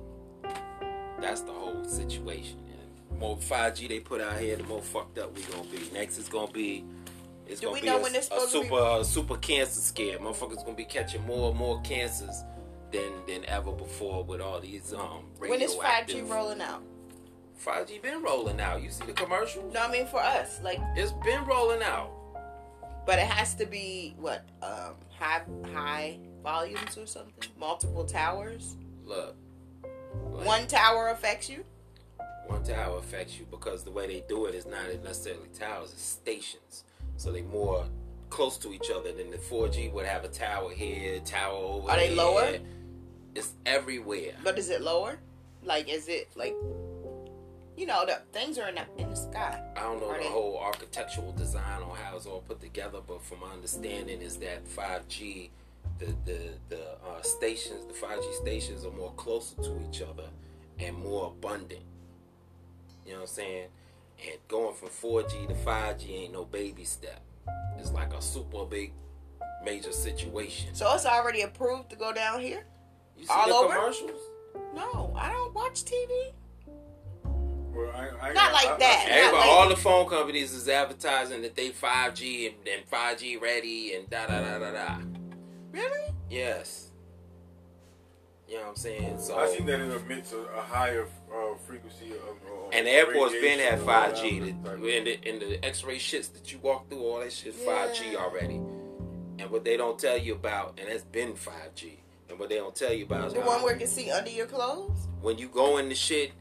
[1.21, 2.57] that's the whole situation.
[2.71, 5.91] And the more 5G they put out here, the more fucked up we gonna be.
[5.93, 6.85] Next is gonna be.
[7.45, 10.17] It's Do gonna be a, a supposed to be- super uh, super cancer scare.
[10.17, 12.41] Motherfuckers gonna be catching more and more cancers
[12.91, 16.81] than than ever before with all these um when is 5G rolling out?
[17.57, 18.81] 5G been rolling out.
[18.81, 19.73] You see the commercials?
[19.73, 22.11] No, I mean for us, like, It's been rolling out.
[23.05, 25.41] but it has to be what um, high
[25.73, 28.75] high volumes or something, multiple towers.
[29.05, 29.35] Look,
[30.31, 31.63] like, One tower affects you.
[32.47, 36.01] one tower affects you because the way they do it is not necessarily towers, it's
[36.01, 36.83] stations.
[37.17, 37.85] So they more
[38.29, 41.95] close to each other than the 4G would have a tower here, tower over Are
[41.97, 42.17] they there.
[42.17, 42.57] lower?
[43.35, 44.33] It's everywhere.
[44.43, 45.17] But is it lower?
[45.63, 46.53] Like, is it like,
[47.77, 49.61] you know, the things are in the, in the sky.
[49.75, 52.99] I don't know Are the they- whole architectural design on how it's all put together,
[53.05, 55.49] but from my understanding is that 5G,
[55.99, 60.25] the the the uh, stations, the 5G stations are more closer to each other
[60.79, 61.81] and more abundant.
[63.05, 63.67] You know what I'm saying?
[64.27, 67.21] And going from 4G to 5G ain't no baby step.
[67.79, 68.91] It's like a super big,
[69.63, 70.73] major situation.
[70.75, 72.65] So it's already approved to go down here.
[73.15, 73.73] You see All the over?
[73.75, 74.21] commercials?
[74.75, 76.31] No, I don't watch TV.
[77.77, 79.05] Well, I, I, Not like I, that.
[79.05, 82.89] I, Not Everybody, like- all the phone companies is advertising that they 5G and, and
[82.89, 84.97] 5G ready and da da da da da.
[85.71, 86.13] Really?
[86.29, 86.85] Yes.
[88.47, 89.19] You know what I'm saying?
[89.19, 92.19] So I seen that it emits a, a higher uh, frequency of.
[92.29, 94.63] of and the airport's been radiation had or 5G.
[94.63, 97.87] The, in the in the X-ray shits that you walk through, all that shit Yeah.
[97.87, 98.61] 5G already.
[99.39, 101.97] And what they don't tell you about, and it's been 5G.
[102.29, 104.31] And what they don't tell you about is The one where you can see under
[104.31, 104.97] your clothes.
[105.21, 106.31] when you go in the shit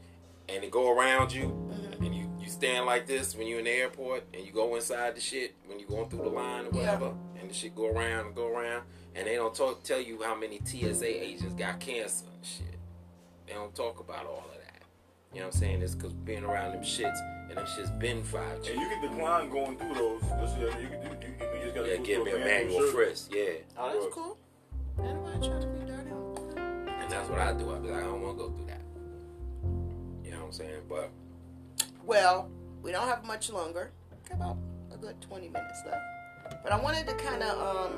[0.49, 2.05] and it go around you, Mhm.
[2.05, 5.15] and you you stand like this when you're in the airport, and you go inside
[5.15, 6.79] the shit when you're going through the line or Yeah.
[6.95, 8.83] whatever, and the shit go around and go around,
[9.15, 12.65] and they don't talk tell you how many TSA agents got cancer and shit.
[13.45, 14.83] They don't talk about all of that.
[15.33, 15.81] You know what I'm saying?
[15.81, 17.19] It's because being around them shits,
[17.49, 18.71] and them shits been 5G.
[18.71, 20.21] And you can decline going through those.
[20.21, 21.27] Just, you can do.
[21.27, 22.91] You, you just gotta Yeah, give me a manual search.
[22.93, 23.33] frisk.
[23.35, 23.43] Yeah.
[23.77, 24.37] Oh, that's cool.
[24.99, 26.11] Anybody trying to be dirty?
[27.01, 27.73] And that's what I do.
[27.73, 28.66] I be like, I don't want to go through
[30.47, 30.81] I'm saying?
[30.89, 31.09] But
[32.05, 32.49] Well,
[32.81, 33.91] we don't have much longer.
[34.31, 34.57] About
[34.93, 36.63] a good 20 minutes left.
[36.63, 37.93] But I wanted to kind of um,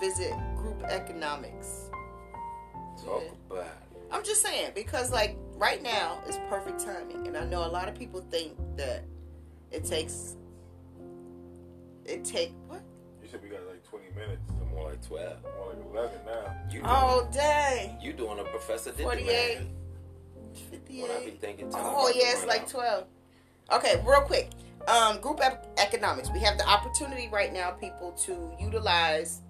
[0.00, 1.90] visit group economics.
[3.04, 3.30] talk Yeah.
[3.50, 3.72] about it.
[4.10, 7.88] I'm just saying because like right now is perfect timing, and I know a lot
[7.88, 9.02] of people think that
[9.72, 10.36] it takes
[12.04, 12.82] it take what?
[13.22, 14.40] You said we got like 20 minutes.
[14.72, 15.36] More like 12.
[15.58, 16.54] More like 11 now.
[16.70, 19.66] You Oh dang, You doing a professor did the 48, math.
[20.62, 21.02] 58.
[21.02, 22.68] When I be thinking Oh yeah, it's like out.
[22.68, 23.04] 12.
[23.74, 24.50] Okay, real quick.
[24.88, 26.30] Um, group ep- economics.
[26.30, 29.42] We have the opportunity right now, people, to utilize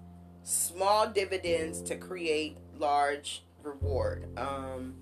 [0.43, 4.27] small dividends to create large reward.
[4.37, 4.95] Um,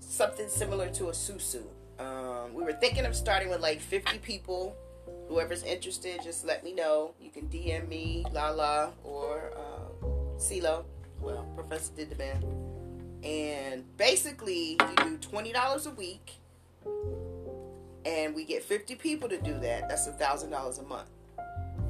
[0.00, 1.62] something similar to a susu.
[1.98, 4.76] Um, we were thinking of starting with like 50 people.
[5.28, 7.14] Whoever's interested, just let me know.
[7.20, 10.84] You can DM me, Lala, or uh, CeeLo.
[11.20, 12.69] Well, Professor did the man.
[13.24, 16.32] And basically, you do twenty dollars a week,
[18.04, 19.88] and we get fifty people to do that.
[19.88, 21.08] That's a thousand dollars a month.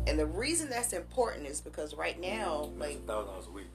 [0.06, 3.66] And the reason that's important is because right now, That's like, thousand dollars a week.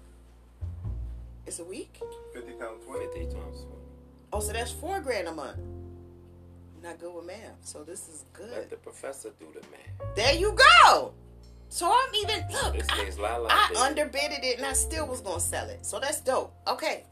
[1.45, 2.01] it's a week.
[2.33, 3.05] 50 times 20.
[3.05, 3.65] 50 times.
[4.33, 5.59] Oh, so that's four grand a month.
[5.59, 8.49] I'm not good with math, so this is good.
[8.51, 10.15] Let the professor do the math.
[10.15, 11.13] There you go.
[11.69, 12.73] So I'm even look.
[12.73, 13.77] This I, nigga's Lala I did.
[14.11, 15.85] underbidded it and I still was gonna sell it.
[15.85, 16.53] So that's dope.
[16.67, 17.03] Okay,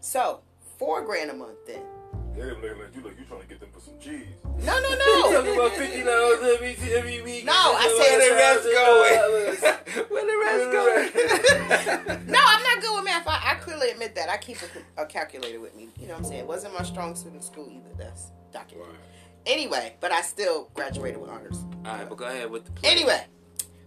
[0.00, 0.40] so
[0.78, 1.80] four grand a month then.
[2.34, 4.22] They didn't look like you like you trying to get them for some cheese.
[4.64, 5.32] No, no, You no.
[5.32, 7.44] talking about fifty dollars every every week?
[7.44, 10.08] No, I said- Where the rest going?
[10.08, 12.26] Where the rest going?
[12.30, 13.26] no, I'm not good with math.
[13.26, 14.28] I, I clearly admit that.
[14.28, 14.58] I keep
[14.96, 15.88] a, a calculator with me.
[15.98, 16.40] You know what I'm saying?
[16.40, 17.90] It wasn't my strong suit in school either.
[17.96, 18.94] That's documented.
[19.46, 21.64] Anyway, but I still graduated with honors.
[21.84, 22.92] All right, but go ahead with the plan.
[22.92, 23.24] Anyway,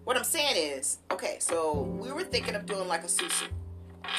[0.04, 3.48] what I'm saying is, okay, so we were thinking of doing like a susu,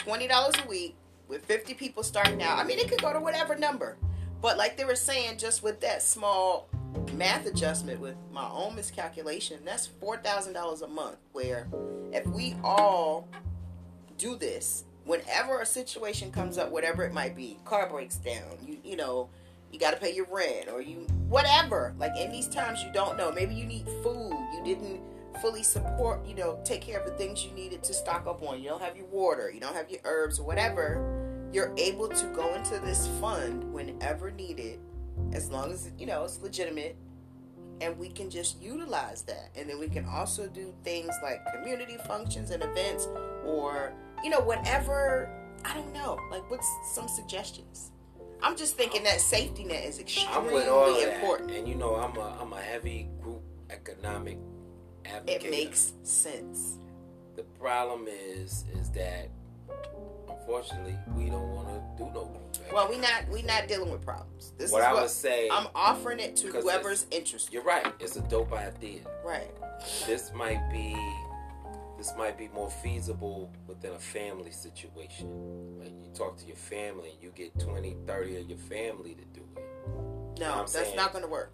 [0.04, 0.94] Twenty dollars a week
[1.32, 2.58] with fifty people starting out.
[2.58, 3.96] I mean, it could go to whatever number,
[4.40, 6.68] but like they were saying, just with that small
[7.14, 11.16] math adjustment with my own miscalculation, that's four thousand dollars a month.
[11.32, 11.66] Where
[12.12, 13.26] if we all
[14.18, 18.76] do this, whenever a situation comes up, whatever it might be, car breaks down, you
[18.84, 19.30] you know,
[19.72, 21.94] you got to pay your rent or you whatever.
[21.98, 23.32] Like in these times, you don't know.
[23.32, 24.36] Maybe you need food.
[24.54, 25.00] You didn't
[25.40, 28.62] fully support, you know, take care of the things you needed to stock up on.
[28.62, 31.21] You don't have your water, you don't have your herbs or whatever.
[31.52, 34.80] You're able to go into this fund whenever needed,
[35.32, 36.96] as long as you know it's legitimate,
[37.80, 39.50] and we can just utilize that.
[39.56, 43.08] And then we can also do things like community functions and events,
[43.44, 43.92] or
[44.24, 45.30] you know, whatever.
[45.64, 46.18] I don't know.
[46.30, 47.92] Like, what's some suggestions?
[48.42, 51.52] I'm just thinking that safety net is extremely of that, important.
[51.52, 54.38] and you know I'm a I'm a heavy group economic
[55.04, 55.44] advocate.
[55.44, 56.78] It makes sense.
[57.36, 59.28] The problem is is that
[60.42, 62.72] unfortunately we don't want to do no group.
[62.72, 64.52] Well, we not we not dealing with problems.
[64.58, 67.52] This what is I what would say, I'm offering it to whoever's interested.
[67.52, 67.86] you're right.
[68.00, 69.00] It's a dope idea.
[69.24, 69.50] Right.
[70.06, 70.96] This might be
[71.96, 75.78] this might be more feasible within a family situation.
[75.78, 79.24] Like you talk to your family and you get 20, 30 of your family to
[79.38, 80.40] do it.
[80.40, 81.52] No, that's saying- not going to work.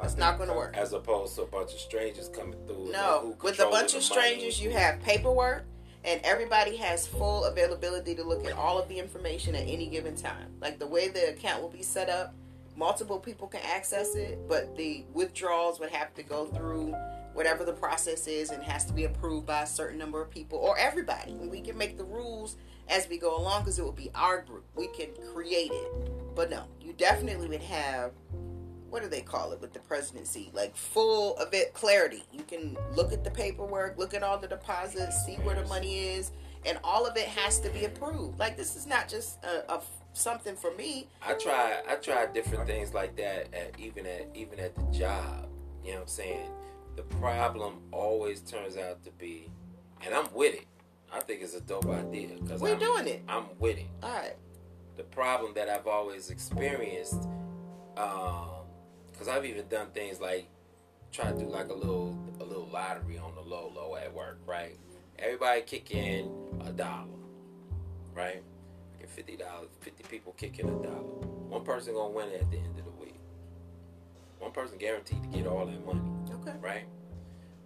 [0.00, 0.76] That's not going to work.
[0.76, 2.90] As opposed to a bunch of strangers coming through.
[2.90, 4.04] No, with a bunch of money.
[4.04, 5.64] strangers, you have paperwork,
[6.04, 10.16] and everybody has full availability to look at all of the information at any given
[10.16, 10.48] time.
[10.60, 12.34] Like the way the account will be set up,
[12.76, 16.94] multiple people can access it, but the withdrawals would have to go through
[17.34, 20.58] whatever the process is and has to be approved by a certain number of people
[20.58, 21.32] or everybody.
[21.32, 22.56] And we can make the rules
[22.88, 24.64] as we go along because it will be our group.
[24.74, 26.34] We can create it.
[26.34, 28.12] But no, you definitely would have
[28.92, 30.50] what do they call it with the presidency?
[30.52, 32.24] Like full of it clarity.
[32.30, 36.10] You can look at the paperwork, look at all the deposits, see where the money
[36.10, 36.30] is,
[36.66, 38.38] and all of it has to be approved.
[38.38, 39.80] Like this is not just a, a
[40.12, 41.08] something for me.
[41.26, 45.48] I try I try different things like that at even at even at the job.
[45.82, 46.50] You know what I'm saying?
[46.96, 49.50] The problem always turns out to be,
[50.04, 50.66] and I'm with it.
[51.10, 53.22] I think it's a dope idea because We're I'm, doing it.
[53.26, 53.86] I'm with it.
[54.02, 54.36] All right.
[54.98, 57.26] The problem that I've always experienced,
[57.96, 58.61] um,
[59.22, 60.48] because I've even done things like
[61.12, 64.38] try to do like a little a little lottery on the low low at work,
[64.46, 64.76] right?
[65.18, 66.28] Everybody kick in
[66.66, 67.06] a dollar,
[68.14, 68.42] right?
[68.98, 69.68] Get fifty dollars.
[69.80, 71.04] Fifty people kick in a dollar.
[71.48, 73.14] One person gonna win at the end of the week.
[74.40, 76.00] One person guaranteed to get all that money,
[76.32, 76.56] Okay.
[76.60, 76.84] right?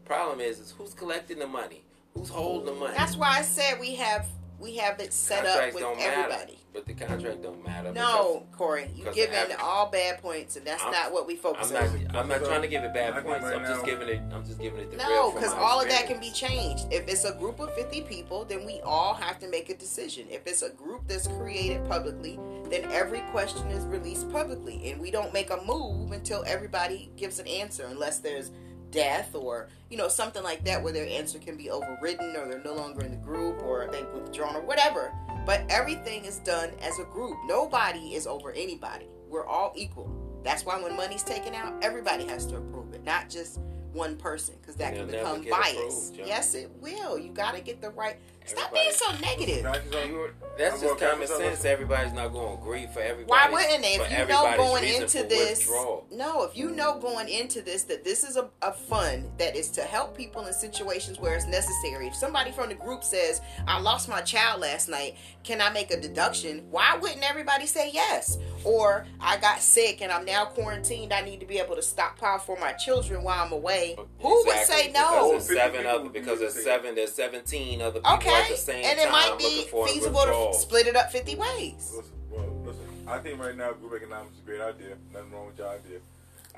[0.05, 1.83] Problem is, is who's collecting the money?
[2.13, 2.95] Who's holding the money?
[2.97, 4.27] That's why I said we have
[4.59, 6.59] we have it set up with don't matter, everybody.
[6.73, 7.93] but the contract don't matter.
[7.93, 11.27] No, Corey, you because giving the average- all bad points, and that's I'm- not what
[11.27, 12.11] we focus I'm not.
[12.11, 12.17] on.
[12.17, 13.45] I'm not trying to give it I bad think points.
[13.45, 14.21] right I'm just now- giving it.
[14.33, 16.87] I'm just giving it the No, because my all of that can be changed.
[16.91, 20.27] If it's a group of 50 people, then we all have to make a decision.
[20.31, 22.39] If it's a group that's created publicly,
[22.71, 24.91] then every question is released publicly.
[24.91, 28.51] And we don't make a move until everybody gives an answer, unless there's
[28.97, 32.63] death or, you know, something like that where their answer can be overridden or they're
[32.65, 35.13] no longer in the group or they've withdrawn or whatever.
[35.45, 37.37] But everything is done as a group.
[37.47, 39.07] Nobody is over anybody.
[39.29, 40.11] We're all equal.
[40.43, 43.61] That's why when money's taken out, everybody has to approve it, not just
[43.93, 46.13] one person, because that It'll can become biased.
[46.15, 47.19] approved, yes, it will.
[47.19, 48.17] You got to get the right.
[48.47, 49.57] Stop being so negative.
[49.65, 51.65] Can I just- You- That's I'm just common sense.
[51.65, 53.27] Everybody's not going to agree for everybody.
[53.27, 53.95] Why wouldn't they?
[53.97, 56.07] If you know going into this, withdrawal.
[56.11, 59.69] no, if you know going into this that this is a, a fund that is
[59.73, 62.07] to help people in situations where it's necessary.
[62.07, 65.91] If somebody from the group says, I lost my child last night, can I make
[65.91, 66.65] a deduction?
[66.71, 68.39] Why wouldn't everybody say yes?
[68.67, 71.13] Or I got sick and I'm now quarantined.
[71.13, 73.97] I need to be able to stockpile for my children while I'm away.
[74.19, 75.31] Who would say no?
[75.33, 78.57] Because there's seven people other because there's seven there's seventeen other people Okay, at the
[78.57, 80.61] same and it time might be feasible to withdrawals.
[80.63, 81.93] split it up 50 ways.
[81.97, 82.83] Listen, well, listen.
[83.07, 84.97] I think right now group economics is a great idea.
[85.15, 85.99] Nothing wrong with your idea.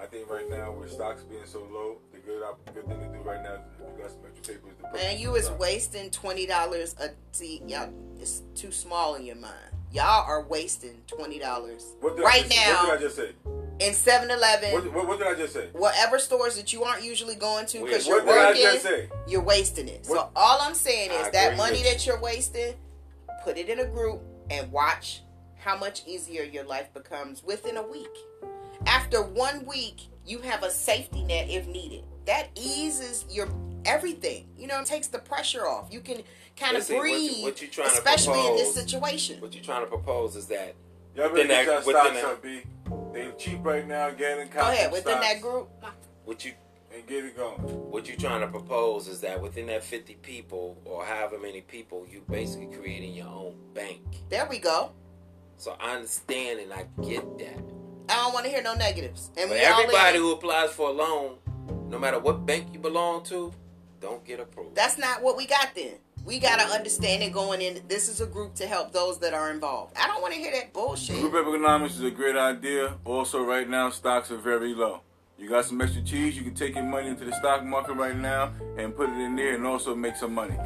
[0.01, 2.43] I think right now with stocks being so low, the good
[2.75, 4.97] good thing to do right now is if you got some extra paper is to
[4.97, 5.59] Man, you it is aside.
[5.59, 7.93] wasting twenty dollars a see y'all.
[8.19, 9.55] It's too small in your mind.
[9.93, 13.01] Y'all are wasting twenty dollars What right just, What did I now.
[13.01, 13.31] just say?
[13.81, 15.69] in 7-Eleven, What, what, what did I just say?
[15.73, 20.05] whatever stores that you aren't usually going to because you're What working, you're wasting it.
[20.05, 22.75] So all I'm saying is I that money that you're wasting,
[23.45, 24.21] put it in a group
[24.51, 25.23] and watch
[25.59, 28.09] how much easier your life becomes within a week.
[28.87, 32.03] After one week, you have a safety net if needed.
[32.27, 33.47] That eases your
[33.85, 34.49] everything.
[34.57, 35.89] You know, it takes the pressure off.
[35.91, 36.23] You can
[36.57, 39.41] kind of Listen, what you- breathe, what you trying to especially in this situation.
[39.41, 40.75] What you're trying to propose is that
[41.17, 42.63] Y'all Within better that- your within stocks that- up, B.
[43.13, 44.11] They cheap right now.
[44.11, 45.69] Get in Go ahead within stocks that group.
[46.25, 46.53] what you
[46.95, 47.59] and get it going.
[47.91, 52.07] what you're trying to propose is that within that 50 people or however many people,
[52.09, 54.01] you basically creating your own bank.
[54.29, 54.93] There we go.
[55.57, 57.59] So I understand and I get that.
[58.11, 59.31] I don't want to hear no negatives.
[59.37, 61.39] And But everybody who applies for a loan,
[61.89, 63.53] no matter what bank you belong to,
[64.01, 64.75] don't get approved.
[64.75, 65.95] That's not what we got then.
[66.25, 67.81] We got to understand it going in.
[67.89, 69.97] This is a group to help those that are involved.
[69.97, 71.21] I don't want to hear that bullshit.
[71.21, 72.95] Group economics is a great idea.
[73.05, 75.01] Also, right now stocks are very low.
[75.39, 78.17] You got some extra cheese, you can take your money into the stock market right
[78.17, 80.57] now and put it in there and also make some money.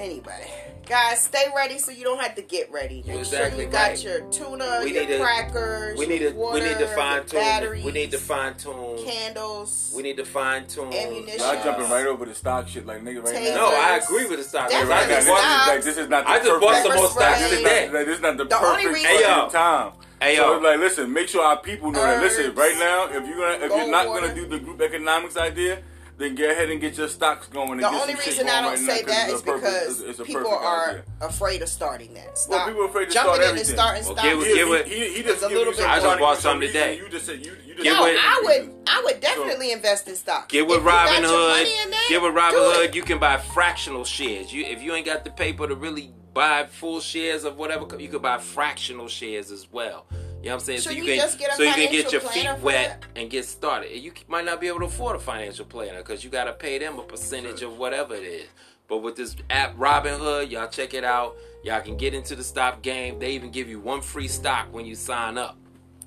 [0.00, 0.50] Anyway,
[0.86, 3.02] guys, stay ready so you don't have to get ready.
[3.04, 4.02] You're Make exactly sure you got right.
[4.02, 6.86] your tuna, We your need to- crackers, we need your to water, we need to
[6.86, 9.92] fine tune batteries, we need to fine tune candles.
[9.94, 11.38] we need to fine tune Ammunition.
[11.40, 13.50] Y'all jumping right over the stock shit like nigga right Tasers.
[13.54, 13.56] now.
[13.56, 14.70] No, I agree with the stock.
[14.70, 15.60] Definitely I Right now, just this, bought, stocks.
[15.60, 17.50] is like, this is not the I just perfect, bought some more stocks spray.
[17.50, 17.90] this, today.
[17.92, 19.92] not, this is not the, The only perfect reason- Hey, time.
[20.22, 20.54] Hey, so yo.
[20.56, 22.22] it's like, listen, make sure our people know that.
[22.22, 24.20] Listen, right now, if you're gonna, if you're not water.
[24.28, 25.82] gonna do the group economics idea,
[26.20, 27.72] then go ahead and get your stocks going.
[27.72, 29.40] And The get only some reason I don't right now, say 'cause that it's is
[29.40, 31.04] a perfect- because it's- it's people are idea.
[31.20, 32.38] afraid of starting that.
[32.48, 33.74] Well, people are afraid to jumping start in and everything.
[33.76, 34.24] starting Well, stock.
[34.24, 35.80] give- He, give he, it- he, he It's just a little bit.
[35.86, 36.96] I just bought for some some today.
[36.96, 40.16] You just said you, you just No, with- I would, I would definitely invest in
[40.16, 40.48] stock.
[40.48, 41.64] Get with If Robinhood.
[41.90, 42.94] there, Get with Robinhood.
[42.94, 44.52] You can buy fractional shares.
[44.52, 48.08] You if you ain't got the paper to really buy full shares of whatever, you
[48.08, 50.06] could buy fractional shares as well.
[50.40, 50.78] You know what I'm saying?
[50.80, 53.02] Should so you you can just get a so you can get your feet wet
[53.02, 53.20] that?
[53.20, 53.94] and get started.
[53.94, 56.78] You might not be able to afford a financial planner because you got to pay
[56.78, 58.48] them a percentage of whatever it is.
[58.88, 61.36] But with this app Robinhood, y'all check it out.
[61.62, 63.18] Y'all can get into the stock game.
[63.18, 65.58] They even give you one free stock when you sign up.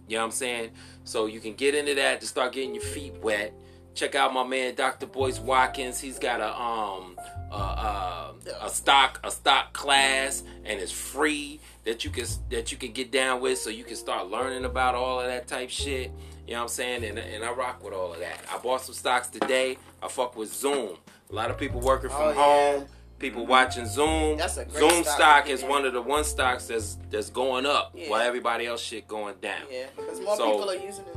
[0.08, 0.72] You know what I'm saying?
[1.04, 3.54] So you can get into that to start getting your feet wet.
[3.94, 5.06] Check out my man Dr.
[5.06, 6.00] Boyce Watkins.
[6.00, 7.18] He's got a um
[7.52, 12.78] a, a, a stock a stock class and it's free that you can that you
[12.78, 16.12] can get down with so you can start learning about all of that type shit.
[16.48, 17.04] You know what I'm saying?
[17.06, 18.40] And, and I rock with all of that.
[18.54, 19.78] I bought some stocks today.
[20.02, 20.98] I fuck with Zoom.
[21.30, 22.36] A lot of people working from Oh, yeah.
[22.80, 22.86] home.
[23.18, 23.52] People mm-hmm.
[23.52, 24.38] watching Zoom.
[24.38, 27.66] That's a great Zoom stock stock is one of the one stocks that's that's going
[27.66, 28.10] up Yeah.
[28.10, 29.62] while everybody else shit going down.
[29.72, 31.16] Yeah, because more So- people are using it.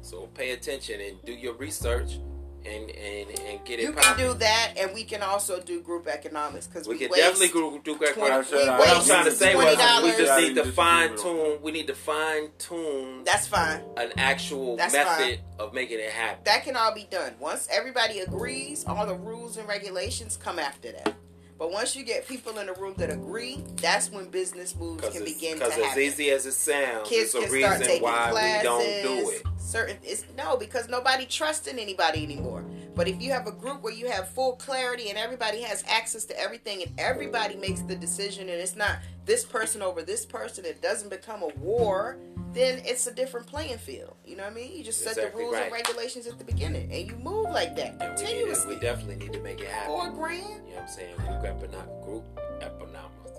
[0.00, 2.18] So pay attention and do your research
[2.66, 6.06] and and and get it You can do that, and we can also do group
[6.06, 9.24] economics because We we, can waste, definitely do, do great twenty- we What I'm trying
[9.24, 10.02] to say was $20.
[10.02, 11.58] we just need to fine tune.
[11.62, 13.82] We need to fine tune That's fine.
[13.96, 16.40] an actual That's method of making it happen.
[16.44, 17.34] That can all be done.
[17.40, 21.14] Once everybody agrees, all the rules and regulations come after that.
[21.58, 25.16] But once you get people in a room that agree, that's when business moves Because
[25.16, 28.28] can begin to 'cause as easy as it sounds, Kids it's a reason taking why
[28.30, 28.58] classes.
[28.58, 29.42] we don't do it.
[29.58, 32.64] Certain, it's no because nobody trusts in anybody anymore.
[32.94, 36.24] But if you have a group where you have full clarity and everybody has access
[36.26, 38.98] to everything and everybody makes the decision and it's not
[39.28, 42.16] this person over this person, it doesn't become a war.
[42.54, 44.16] Then it's a different playing field.
[44.24, 44.74] You know what I mean?
[44.76, 47.76] You just set Exactly the rules and regulations at the beginning, and you move like
[47.76, 48.74] that And we, need continuously.
[48.76, 49.88] we definitely need to make it happen.
[49.88, 50.42] Four grand.
[50.66, 51.14] You know what I'm saying?
[51.16, 52.04] Group economics.
[52.04, 52.24] Group
[52.62, 53.38] economics.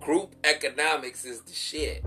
[0.00, 2.04] Group economics is the shit.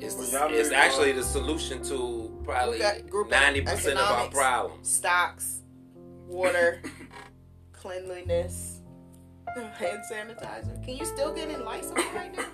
[0.00, 4.28] It's, Well, the- it's actually the solution to probably We group ninety percent of our
[4.28, 4.88] problems.
[4.90, 5.60] Stocks,
[6.26, 6.80] water,
[7.72, 8.73] cleanliness,
[9.74, 10.84] hand sanitizer.
[10.84, 12.46] Can you still get in lights open right now?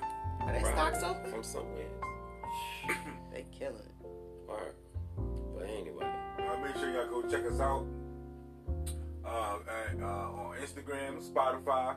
[0.42, 1.30] Are they Probably stocks open?
[1.30, 1.86] from somewhere.
[3.32, 4.06] They killing it.
[4.48, 4.74] Or,
[5.56, 6.04] but anyway,
[6.38, 7.86] Uh, make sure y'all go check us out
[9.24, 11.94] uh, at, uh, on Instagram, Spotify.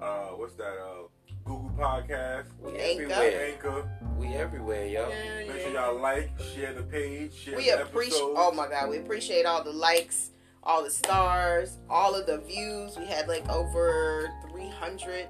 [0.00, 0.64] Uh, what's that?
[0.78, 1.08] Uh,
[1.44, 3.02] Google Podcast, we Anchor.
[3.12, 3.46] everywhere.
[3.52, 3.88] Anchor.
[4.16, 5.08] We everywhere, yo.
[5.46, 8.14] Make sure y'all like, share the page, share We the appreciate.
[8.16, 8.34] episodes.
[8.38, 10.30] Oh my god, we appreciate all the likes,
[10.62, 12.96] all the stars, all of the views.
[12.98, 15.26] We had like over 300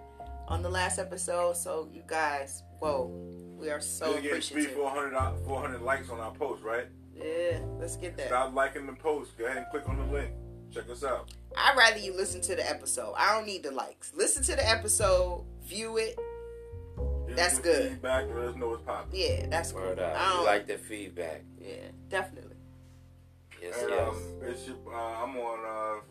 [0.49, 1.57] on the last episode.
[1.57, 3.07] So you guys, whoa,
[3.59, 6.87] we are so We're getting three, 400, uh, 400 likes on our post, right?
[7.15, 8.29] Yeah, let's get that.
[8.29, 9.37] Stop liking the post.
[9.39, 10.31] Go ahead and click on the link.
[10.73, 11.31] Check us out.
[11.57, 13.15] I'd rather you listen to the episode.
[13.17, 14.13] I don't need the likes.
[14.15, 16.17] Listen to the episode, view it.
[17.27, 17.91] Give That's good.
[17.93, 18.27] Feedback.
[18.35, 19.21] Let us know what's popping.
[19.21, 19.83] Yeah, that's cool.
[19.83, 21.43] Word I don't- like the feedback.
[21.59, 22.50] Yeah, definitely.
[23.61, 24.09] Yes, And, yes.
[24.09, 25.59] um, it's your, uh, I'm on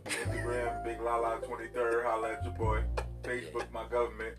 [0.05, 2.03] uh, Instagram, Big Lala 23rd.
[2.03, 2.83] Holla at your boy.
[3.23, 4.35] Facebook, my government.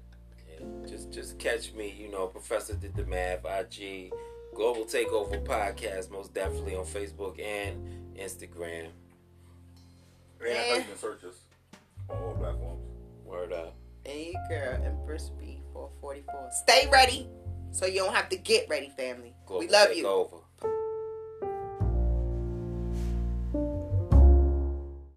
[0.49, 4.13] Yeah, Just just catch me, you know, Professor did the math, IG,
[4.55, 7.87] Global Takeover Podcast, most definitely on Facebook and
[8.17, 8.89] Instagram.
[10.41, 11.41] And that's how you can search us
[12.09, 12.83] on all platforms.
[13.25, 13.75] Word up.
[14.07, 16.49] And your girl, Empress B 444.
[16.65, 17.29] Stay ready
[17.71, 19.35] so you don't have to get ready, family.
[19.47, 20.05] Global we love you.
[20.05, 20.41] Takeover.